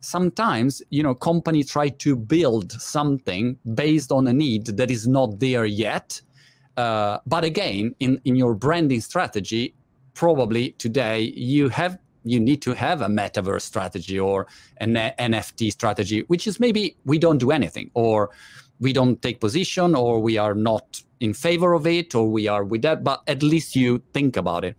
sometimes 0.00 0.80
you 0.90 1.02
know 1.02 1.14
company 1.14 1.64
try 1.64 1.88
to 1.88 2.16
build 2.16 2.72
something 2.72 3.58
based 3.74 4.12
on 4.12 4.26
a 4.28 4.32
need 4.32 4.66
that 4.66 4.90
is 4.90 5.06
not 5.06 5.40
there 5.40 5.66
yet. 5.66 6.20
Uh, 6.76 7.18
but 7.26 7.44
again 7.44 7.94
in 8.00 8.20
in 8.24 8.36
your 8.36 8.54
branding 8.54 9.00
strategy 9.00 9.74
probably 10.14 10.70
today 10.72 11.20
you 11.20 11.68
have 11.68 11.98
you 12.24 12.40
need 12.40 12.60
to 12.62 12.72
have 12.74 13.02
a 13.02 13.06
metaverse 13.06 13.62
strategy 13.62 14.18
or 14.18 14.46
an 14.78 14.94
nft 14.94 15.72
strategy 15.72 16.20
which 16.26 16.46
is 16.46 16.60
maybe 16.60 16.96
we 17.04 17.18
don't 17.18 17.38
do 17.38 17.50
anything 17.50 17.90
or 17.94 18.30
we 18.80 18.92
don't 18.92 19.20
take 19.22 19.40
position 19.40 19.94
or 19.94 20.20
we 20.20 20.36
are 20.36 20.54
not 20.54 21.02
in 21.20 21.34
favor 21.34 21.74
of 21.74 21.86
it 21.86 22.14
or 22.14 22.28
we 22.28 22.48
are 22.48 22.64
with 22.64 22.82
that 22.82 23.02
but 23.02 23.22
at 23.26 23.42
least 23.42 23.76
you 23.76 24.02
think 24.12 24.36
about 24.36 24.64
it 24.64 24.76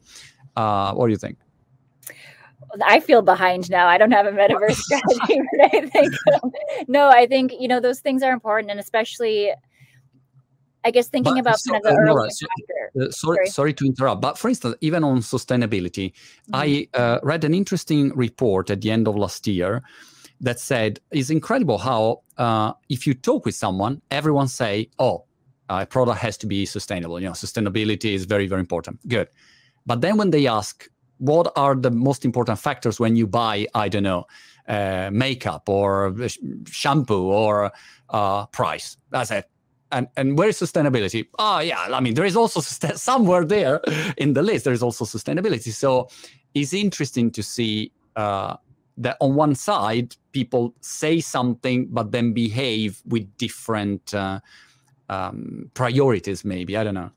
uh, 0.56 0.94
what 0.94 1.08
do 1.08 1.12
you 1.12 1.18
think 1.18 1.38
I 2.86 3.00
feel 3.00 3.22
behind 3.22 3.70
now. 3.70 3.88
I 3.88 3.98
don't 3.98 4.12
have 4.12 4.26
a 4.26 4.32
metaverse 4.32 4.76
strategy, 4.76 5.42
but 5.58 5.74
I 5.74 5.88
think 5.88 6.14
no. 6.88 7.10
I 7.10 7.26
think 7.26 7.54
you 7.60 7.68
know 7.68 7.80
those 7.80 8.00
things 8.00 8.22
are 8.24 8.32
important, 8.32 8.72
and 8.72 8.80
especially, 8.80 9.52
I 10.84 10.92
guess 10.92 11.08
thinking 11.08 11.36
but, 11.36 11.42
about 11.42 11.60
so, 11.60 11.72
kind 11.72 11.86
of 11.86 11.94
the 11.94 12.00
uh, 12.00 12.06
Nora, 12.06 12.30
so, 12.30 12.46
uh, 12.46 13.12
sorry, 13.12 13.12
sorry, 13.12 13.48
sorry, 13.48 13.74
to 13.74 13.86
interrupt. 13.86 14.22
But 14.22 14.38
for 14.38 14.50
instance, 14.50 14.76
even 14.82 15.04
on 15.04 15.20
sustainability, 15.20 16.12
mm-hmm. 16.52 16.56
I 16.56 16.88
uh, 16.94 17.20
read 17.24 17.44
an 17.44 17.54
interesting 17.54 18.12
report 18.16 18.70
at 18.70 18.82
the 18.82 18.92
end 18.92 19.08
of 19.08 19.16
last 19.16 19.48
year 19.48 19.82
that 20.42 20.60
said 20.60 21.00
it's 21.12 21.30
incredible 21.30 21.78
how 21.78 22.22
uh, 22.38 22.74
if 22.88 23.08
you 23.08 23.14
talk 23.14 23.46
with 23.46 23.56
someone, 23.56 24.02
everyone 24.12 24.48
say, 24.48 24.90
"Oh, 25.00 25.26
a 25.70 25.86
product 25.86 26.20
has 26.20 26.38
to 26.38 26.48
be 26.48 26.66
sustainable." 26.66 27.20
You 27.20 27.28
know, 27.28 27.34
sustainability 27.34 28.14
is 28.14 28.26
very 28.26 28.48
very 28.48 28.62
important. 28.62 29.00
Good, 29.08 29.30
but 29.86 30.02
then 30.02 30.18
when 30.18 30.32
they 30.32 30.48
ask, 30.48 30.90
"What 31.18 31.52
are 31.56 31.76
the 31.76 31.92
most 31.92 32.26
important 32.26 32.60
factors 32.60 33.00
when 33.00 33.16
you 33.16 33.28
buy?" 33.28 33.68
I 33.74 33.90
don't 33.90 34.04
know, 34.04 34.26
uh, 34.68 35.10
makeup 35.12 35.68
or 35.68 36.16
shampoo 36.68 37.24
or 37.24 37.72
uh, 38.10 38.46
price. 38.48 38.98
That's 39.10 39.32
it. 39.32 39.50
And 39.92 40.08
and 40.18 40.38
where 40.38 40.50
is 40.50 40.60
sustainability? 40.60 41.28
Oh 41.40 41.60
yeah, 41.60 41.88
I 41.92 42.00
mean 42.00 42.14
there 42.14 42.26
is 42.26 42.36
also 42.36 42.62
somewhere 42.96 43.44
there 43.46 43.82
in 44.18 44.34
the 44.34 44.44
list. 44.44 44.66
There 44.66 44.74
is 44.74 44.84
also 44.84 45.06
sustainability. 45.06 45.72
So 45.74 46.10
it's 46.54 46.74
interesting 46.74 47.32
to 47.32 47.44
see 47.44 47.92
uh, 48.16 48.58
that 48.98 49.18
on 49.20 49.36
one 49.36 49.56
side 49.56 50.16
people 50.32 50.76
say 50.82 51.20
something 51.20 51.88
but 51.90 52.12
then 52.12 52.34
behave 52.34 53.02
with 53.06 53.26
different 53.38 54.14
uh, 54.14 54.40
um, 55.10 55.70
priorities 55.74 56.46
maybe 56.46 56.78
i 56.78 56.84
don't 56.84 56.94
know 56.94 57.12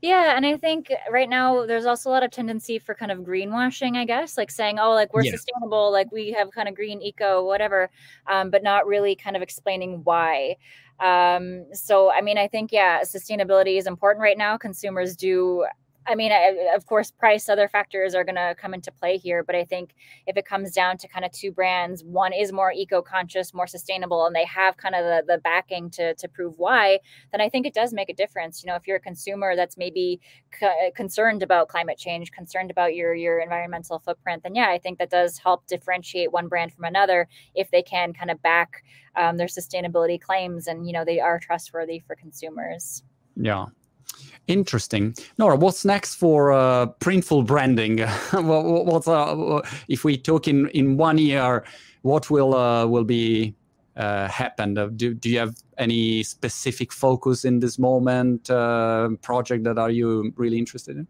yeah, 0.00 0.36
and 0.36 0.46
I 0.46 0.56
think 0.56 0.92
right 1.10 1.28
now 1.28 1.66
there's 1.66 1.86
also 1.86 2.10
a 2.10 2.12
lot 2.12 2.22
of 2.22 2.30
tendency 2.30 2.78
for 2.78 2.94
kind 2.94 3.10
of 3.10 3.18
greenwashing, 3.20 3.96
I 3.96 4.04
guess, 4.04 4.38
like 4.38 4.50
saying, 4.50 4.78
"Oh, 4.78 4.92
like 4.92 5.12
we're 5.12 5.22
yeah. 5.22 5.32
sustainable, 5.32 5.90
like 5.90 6.10
we 6.12 6.32
have 6.32 6.50
kind 6.52 6.68
of 6.68 6.74
green 6.74 7.02
eco, 7.02 7.44
whatever," 7.44 7.90
um, 8.26 8.50
but 8.50 8.62
not 8.62 8.86
really 8.86 9.16
kind 9.16 9.36
of 9.36 9.42
explaining 9.42 10.02
why. 10.04 10.56
Um, 11.00 11.66
so, 11.72 12.10
I 12.10 12.20
mean, 12.20 12.38
I 12.38 12.48
think 12.48 12.72
yeah, 12.72 13.02
sustainability 13.02 13.78
is 13.78 13.86
important 13.86 14.22
right 14.22 14.38
now. 14.38 14.56
Consumers 14.56 15.16
do 15.16 15.66
I 16.08 16.14
mean, 16.14 16.32
I, 16.32 16.72
of 16.74 16.86
course, 16.86 17.10
price, 17.10 17.50
other 17.50 17.68
factors 17.68 18.14
are 18.14 18.24
going 18.24 18.36
to 18.36 18.54
come 18.58 18.72
into 18.72 18.90
play 18.90 19.18
here. 19.18 19.44
But 19.44 19.54
I 19.54 19.64
think 19.64 19.94
if 20.26 20.38
it 20.38 20.46
comes 20.46 20.72
down 20.72 20.96
to 20.98 21.08
kind 21.08 21.24
of 21.24 21.32
two 21.32 21.52
brands, 21.52 22.02
one 22.02 22.32
is 22.32 22.50
more 22.50 22.72
eco 22.72 23.02
conscious, 23.02 23.52
more 23.52 23.66
sustainable, 23.66 24.24
and 24.24 24.34
they 24.34 24.46
have 24.46 24.78
kind 24.78 24.94
of 24.94 25.04
the, 25.04 25.34
the 25.34 25.38
backing 25.38 25.90
to, 25.90 26.14
to 26.14 26.26
prove 26.26 26.54
why, 26.56 27.00
then 27.30 27.42
I 27.42 27.50
think 27.50 27.66
it 27.66 27.74
does 27.74 27.92
make 27.92 28.08
a 28.08 28.14
difference. 28.14 28.64
You 28.64 28.70
know, 28.70 28.76
if 28.76 28.86
you're 28.86 28.96
a 28.96 29.00
consumer 29.00 29.54
that's 29.54 29.76
maybe 29.76 30.20
concerned 30.96 31.42
about 31.42 31.68
climate 31.68 31.98
change, 31.98 32.32
concerned 32.32 32.70
about 32.70 32.94
your, 32.94 33.14
your 33.14 33.40
environmental 33.40 33.98
footprint, 33.98 34.42
then 34.44 34.54
yeah, 34.54 34.70
I 34.70 34.78
think 34.78 34.98
that 34.98 35.10
does 35.10 35.36
help 35.36 35.66
differentiate 35.66 36.32
one 36.32 36.48
brand 36.48 36.72
from 36.72 36.84
another 36.84 37.28
if 37.54 37.70
they 37.70 37.82
can 37.82 38.14
kind 38.14 38.30
of 38.30 38.40
back 38.40 38.82
um, 39.14 39.36
their 39.36 39.46
sustainability 39.46 40.18
claims 40.18 40.68
and, 40.68 40.86
you 40.86 40.92
know, 40.94 41.04
they 41.04 41.20
are 41.20 41.38
trustworthy 41.38 41.98
for 41.98 42.16
consumers. 42.16 43.02
Yeah, 43.36 43.66
Interesting. 44.46 45.14
Nora, 45.36 45.56
what's 45.56 45.84
next 45.84 46.14
for 46.14 46.52
uh, 46.52 46.86
Printful 47.00 47.46
branding? 47.46 47.98
what's 48.32 49.06
uh, 49.06 49.60
if 49.88 50.04
we 50.04 50.16
talk 50.16 50.48
in, 50.48 50.68
in 50.70 50.96
one 50.96 51.18
year, 51.18 51.64
what 52.02 52.30
will 52.30 52.54
uh, 52.54 52.86
will 52.86 53.04
be 53.04 53.54
uh, 53.96 54.26
happen? 54.28 54.78
Uh, 54.78 54.86
do, 54.96 55.12
do 55.12 55.28
you 55.28 55.38
have 55.38 55.54
any 55.76 56.22
specific 56.22 56.92
focus 56.92 57.44
in 57.44 57.60
this 57.60 57.78
moment 57.78 58.48
uh, 58.48 59.10
project 59.20 59.64
that 59.64 59.78
are 59.78 59.90
you 59.90 60.32
really 60.36 60.56
interested 60.56 60.96
in? 60.96 61.06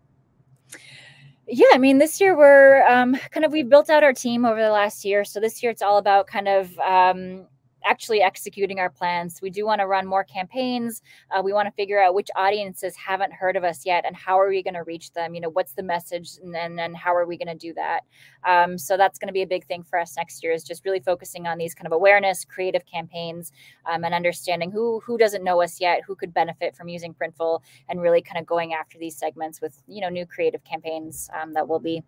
Yeah, 1.47 1.69
I 1.73 1.79
mean, 1.79 1.99
this 1.99 2.21
year 2.21 2.37
we're 2.37 2.87
um, 2.89 3.15
kind 3.31 3.45
of 3.47 3.53
we've 3.53 3.69
built 3.69 3.89
out 3.89 4.03
our 4.03 4.13
team 4.13 4.45
over 4.45 4.61
the 4.61 4.71
last 4.71 5.05
year. 5.05 5.25
So 5.25 5.39
this 5.39 5.63
year 5.63 5.71
it's 5.71 5.81
all 5.81 5.99
about 5.99 6.27
kind 6.27 6.49
of 6.49 6.79
um, 6.81 7.47
actually 7.85 8.23
executing 8.23 8.79
our 8.81 8.91
plans. 8.91 9.41
We 9.43 9.51
do 9.51 9.65
want 9.65 9.81
to 9.81 9.87
run 9.87 10.07
more 10.07 10.25
campaigns. 10.25 11.03
Uh, 11.31 11.43
we 11.43 11.53
want 11.53 11.67
to 11.67 11.73
figure 11.73 12.03
out 12.03 12.15
which 12.15 12.29
audiences 12.37 12.95
haven't 12.97 13.33
heard 13.33 13.57
of 13.57 13.65
us 13.65 13.85
yet 13.87 14.05
and 14.07 14.17
how 14.17 14.39
are 14.39 14.49
we 14.49 14.63
going 14.63 14.75
to 14.75 14.83
reach 14.83 15.13
them? 15.13 15.35
You 15.35 15.41
know, 15.41 15.51
what's 15.51 15.73
the 15.73 15.83
message 15.83 16.33
and 16.43 16.55
then 16.55 16.79
and 16.79 16.97
how 16.97 17.15
are 17.15 17.27
we 17.27 17.37
going 17.37 17.49
to 17.49 17.55
do 17.55 17.73
that? 17.75 18.01
Um, 18.45 18.79
so 18.79 18.97
that's 18.97 19.19
going 19.19 19.29
to 19.29 19.33
be 19.33 19.43
a 19.43 19.47
big 19.47 19.67
thing 19.67 19.83
for 19.83 19.99
us 19.99 20.17
next 20.17 20.43
year 20.43 20.53
is 20.53 20.65
just 20.65 20.85
really 20.85 21.01
focusing 21.01 21.47
on 21.47 21.59
these 21.59 21.75
kind 21.75 21.87
of 21.87 21.93
awareness, 21.93 22.45
creative 22.45 22.85
campaigns, 22.87 23.53
um, 23.87 24.05
and 24.05 24.15
understanding 24.15 24.71
who 24.71 25.01
who 25.01 25.19
doesn't 25.19 25.45
know 25.45 25.63
us 25.63 25.81
yet, 25.81 26.03
who 26.07 26.15
could 26.15 26.35
benefit 26.35 26.77
from 26.77 26.89
using 26.89 27.15
Printful, 27.15 27.61
and 27.89 28.01
really 28.01 28.23
kind 28.23 28.41
of 28.41 28.47
going 28.47 28.75
after 28.75 28.99
these 28.99 29.17
segments 29.17 29.61
with 29.61 29.83
you 29.87 30.01
know 30.01 30.09
new 30.09 30.27
creative 30.27 30.65
campaigns 30.65 31.29
um, 31.41 31.53
that 31.53 31.69
we'll 31.69 31.79
be 31.79 32.03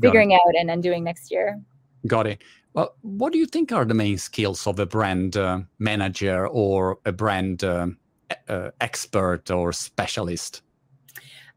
figuring 0.00 0.34
out 0.34 0.54
and, 0.58 0.70
and 0.70 0.82
doing 0.82 1.02
next 1.04 1.30
year. 1.30 1.60
Got 2.06 2.26
it. 2.26 2.42
Well, 2.72 2.94
what 3.02 3.32
do 3.32 3.38
you 3.38 3.46
think 3.46 3.72
are 3.72 3.84
the 3.84 3.94
main 3.94 4.18
skills 4.18 4.66
of 4.66 4.78
a 4.78 4.86
brand 4.86 5.36
uh, 5.36 5.60
manager 5.78 6.46
or 6.46 6.98
a 7.04 7.12
brand 7.12 7.64
uh, 7.64 7.88
uh, 8.48 8.70
expert 8.80 9.50
or 9.50 9.72
specialist? 9.72 10.62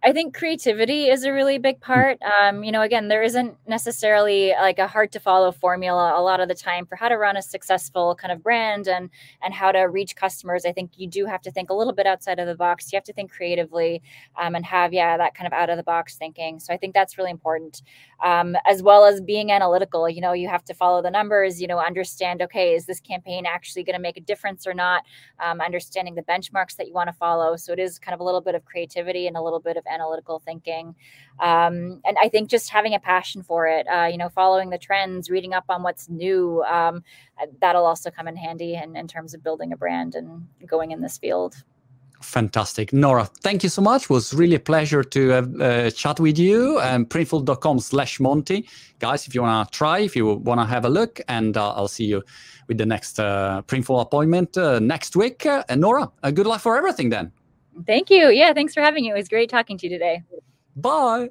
I 0.05 0.11
think 0.11 0.35
creativity 0.35 1.07
is 1.07 1.23
a 1.23 1.31
really 1.31 1.57
big 1.59 1.81
Hmm. 1.93 2.03
part. 2.03 2.17
Um, 2.21 2.61
you 2.65 2.73
know, 2.73 2.81
again, 2.81 3.07
there 3.07 3.23
isn't 3.23 3.55
necessarily 3.65 4.51
like 4.51 4.77
a 4.77 4.85
hard 4.85 5.13
to 5.13 5.19
follow 5.19 5.53
formula 5.53 6.13
a 6.13 6.21
lot 6.21 6.41
of 6.41 6.49
the 6.49 6.55
time 6.55 6.85
for 6.85 6.97
how 6.97 7.07
to 7.07 7.17
run 7.17 7.37
a 7.37 7.41
successful 7.41 8.13
kind 8.13 8.33
of 8.33 8.43
brand 8.43 8.89
and 8.89 9.09
and 9.41 9.53
how 9.53 9.71
to 9.71 9.79
reach 9.83 10.17
customers. 10.17 10.65
I 10.65 10.73
think 10.73 10.91
you 10.97 11.07
do 11.07 11.25
have 11.25 11.41
to 11.43 11.51
think 11.51 11.69
a 11.69 11.73
little 11.73 11.93
bit 11.93 12.05
outside 12.05 12.39
of 12.39 12.47
the 12.47 12.55
box. 12.55 12.91
You 12.91 12.97
have 12.97 13.05
to 13.05 13.13
think 13.13 13.31
creatively 13.31 14.01
um, 14.37 14.55
and 14.55 14.65
have 14.65 14.91
yeah 14.91 15.15
that 15.15 15.35
kind 15.35 15.47
of 15.47 15.53
out 15.53 15.69
of 15.69 15.77
the 15.77 15.83
box 15.83 16.17
thinking. 16.17 16.59
So 16.59 16.73
I 16.73 16.77
think 16.77 16.93
that's 16.93 17.17
really 17.17 17.31
important, 17.31 17.81
um, 18.23 18.55
as 18.65 18.81
well 18.81 19.05
as 19.05 19.21
being 19.21 19.51
analytical. 19.51 20.09
You 20.09 20.21
know, 20.21 20.33
you 20.33 20.47
have 20.47 20.63
to 20.65 20.73
follow 20.73 21.01
the 21.01 21.11
numbers. 21.11 21.61
You 21.61 21.67
know, 21.67 21.77
understand 21.77 22.41
okay, 22.41 22.73
is 22.73 22.85
this 22.85 22.99
campaign 22.99 23.45
actually 23.45 23.83
going 23.83 23.95
to 23.95 24.01
make 24.01 24.17
a 24.17 24.21
difference 24.21 24.65
or 24.65 24.73
not? 24.73 25.03
Um, 25.39 25.61
understanding 25.61 26.15
the 26.15 26.23
benchmarks 26.23 26.75
that 26.77 26.87
you 26.87 26.93
want 26.93 27.09
to 27.09 27.13
follow. 27.13 27.55
So 27.57 27.73
it 27.73 27.79
is 27.79 27.99
kind 27.99 28.13
of 28.13 28.21
a 28.21 28.23
little 28.23 28.41
bit 28.41 28.55
of 28.55 28.65
creativity 28.65 29.27
and 29.27 29.37
a 29.37 29.41
little 29.41 29.59
bit 29.59 29.77
of 29.77 29.83
analytical 29.85 30.39
thinking. 30.39 30.95
Um, 31.39 32.01
and 32.05 32.17
I 32.21 32.29
think 32.29 32.49
just 32.49 32.69
having 32.69 32.95
a 32.95 32.99
passion 32.99 33.43
for 33.43 33.67
it, 33.67 33.85
uh, 33.87 34.05
you 34.05 34.17
know, 34.17 34.29
following 34.29 34.69
the 34.69 34.77
trends, 34.77 35.29
reading 35.29 35.53
up 35.53 35.65
on 35.69 35.83
what's 35.83 36.09
new, 36.09 36.63
um, 36.63 37.03
that'll 37.59 37.85
also 37.85 38.09
come 38.09 38.27
in 38.27 38.35
handy 38.35 38.75
in, 38.75 38.95
in 38.95 39.07
terms 39.07 39.33
of 39.33 39.43
building 39.43 39.73
a 39.73 39.77
brand 39.77 40.15
and 40.15 40.47
going 40.65 40.91
in 40.91 41.01
this 41.01 41.17
field. 41.17 41.63
Fantastic. 42.23 42.93
Nora, 42.93 43.25
thank 43.41 43.63
you 43.63 43.69
so 43.69 43.81
much. 43.81 44.03
It 44.03 44.09
was 44.09 44.33
really 44.33 44.55
a 44.55 44.59
pleasure 44.59 45.03
to 45.03 45.29
have 45.29 45.61
uh, 45.61 45.91
chat 45.91 46.19
with 46.19 46.39
you. 46.39 46.79
Um, 46.81 47.05
printful.com 47.05 47.79
slash 47.79 48.19
Monty. 48.19 48.67
Guys, 48.99 49.27
if 49.27 49.35
you 49.35 49.41
want 49.41 49.71
to 49.71 49.77
try, 49.77 49.99
if 49.99 50.15
you 50.15 50.35
want 50.35 50.59
to 50.61 50.65
have 50.65 50.85
a 50.85 50.89
look, 50.89 51.19
and 51.27 51.57
uh, 51.57 51.73
I'll 51.73 51.89
see 51.89 52.05
you 52.05 52.23
with 52.67 52.77
the 52.77 52.85
next 52.85 53.19
uh, 53.19 53.61
Printful 53.67 54.01
appointment 54.01 54.57
uh, 54.57 54.79
next 54.79 55.15
week. 55.15 55.45
Uh, 55.45 55.63
and 55.67 55.81
Nora, 55.81 56.09
uh, 56.23 56.31
good 56.31 56.47
luck 56.47 56.61
for 56.61 56.77
everything 56.77 57.09
then. 57.09 57.31
Thank 57.85 58.09
you. 58.09 58.29
Yeah, 58.29 58.53
thanks 58.53 58.73
for 58.73 58.81
having 58.81 59.03
me. 59.03 59.11
It 59.11 59.15
was 59.15 59.27
great 59.27 59.49
talking 59.49 59.77
to 59.79 59.87
you 59.87 59.89
today. 59.89 60.23
Bye. 60.75 61.29